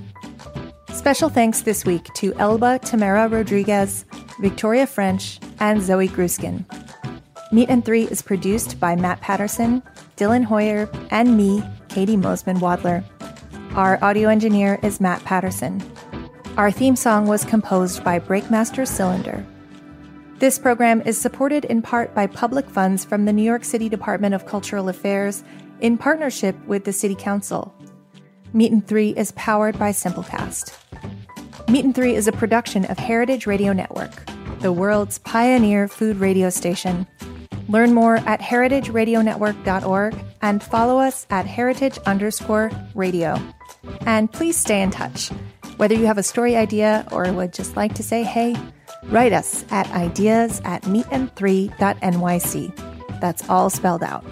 Special 0.94 1.30
thanks 1.30 1.62
this 1.62 1.86
week 1.86 2.04
to 2.16 2.34
Elba 2.34 2.80
Tamara 2.80 3.30
Rodriguez, 3.30 4.04
Victoria 4.42 4.86
French, 4.86 5.40
and 5.62 5.82
Zoe 5.82 6.10
Gruskin. 6.10 6.66
Meat 7.54 7.70
and 7.70 7.86
Three 7.86 8.04
is 8.04 8.22
produced 8.22 8.80
by 8.82 8.98
Matt 8.98 9.22
Patterson, 9.22 9.82
Dylan 10.18 10.44
Hoyer, 10.44 10.90
and 11.10 11.38
me, 11.38 11.64
Katie 11.88 12.18
Mosman 12.18 12.60
Wadler. 12.60 13.04
Our 13.76 13.98
audio 14.04 14.28
engineer 14.28 14.78
is 14.84 15.00
Matt 15.00 15.24
Patterson. 15.24 15.82
Our 16.58 16.70
theme 16.70 16.98
song 16.98 17.28
was 17.28 17.46
composed 17.46 18.04
by 18.04 18.20
Breakmaster 18.20 18.86
Cylinder. 18.86 19.46
This 20.40 20.60
program 20.60 21.02
is 21.02 21.18
supported 21.18 21.66
in 21.66 21.82
part 21.82 22.14
by 22.14 22.28
public 22.28 22.70
funds 22.70 23.06
from 23.06 23.24
the 23.24 23.32
New 23.32 23.44
York 23.44 23.64
City 23.64 23.88
Department 23.88 24.36
of 24.36 24.46
Cultural 24.46 24.90
Affairs 24.90 25.44
in 25.82 25.98
partnership 25.98 26.56
with 26.68 26.86
the 26.86 26.94
City 26.94 27.16
Council. 27.16 27.76
Meat 28.54 28.72
and 28.72 28.88
Three 28.88 29.10
is 29.10 29.34
powered 29.34 29.78
by 29.78 29.92
Simplecast. 29.92 30.78
Meat 31.70 31.86
and 31.86 31.94
Three 31.96 32.16
is 32.16 32.28
a 32.28 32.32
production 32.32 32.86
of 32.86 32.98
Heritage 32.98 33.46
Radio 33.48 33.74
Network, 33.74 34.24
the 34.60 34.72
world's 34.72 35.20
pioneer 35.20 35.88
food 35.88 36.18
radio 36.18 36.50
station. 36.50 37.08
Learn 37.68 37.94
more 37.94 38.18
at 38.18 38.42
heritageradionetwork.org 38.42 40.16
and 40.42 40.62
follow 40.62 41.00
us 41.00 41.26
at 41.30 41.46
heritage 41.46 41.98
underscore 42.00 42.70
radio. 42.96 43.40
And 44.02 44.30
please 44.32 44.58
stay 44.58 44.82
in 44.82 44.92
touch. 44.92 45.30
Whether 45.78 45.96
you 45.96 46.06
have 46.06 46.18
a 46.18 46.24
story 46.24 46.58
idea 46.58 47.08
or 47.12 47.32
would 47.32 47.54
just 47.54 47.78
like 47.78 47.94
to 47.96 48.04
say 48.04 48.24
hey, 48.24 48.56
write 49.06 49.34
us 49.34 49.66
at 49.72 49.90
ideas 49.92 50.62
at 50.66 50.84
meetand3.nyc. 50.84 53.20
That's 53.22 53.50
all 53.50 53.70
spelled 53.70 54.04
out. 54.04 54.26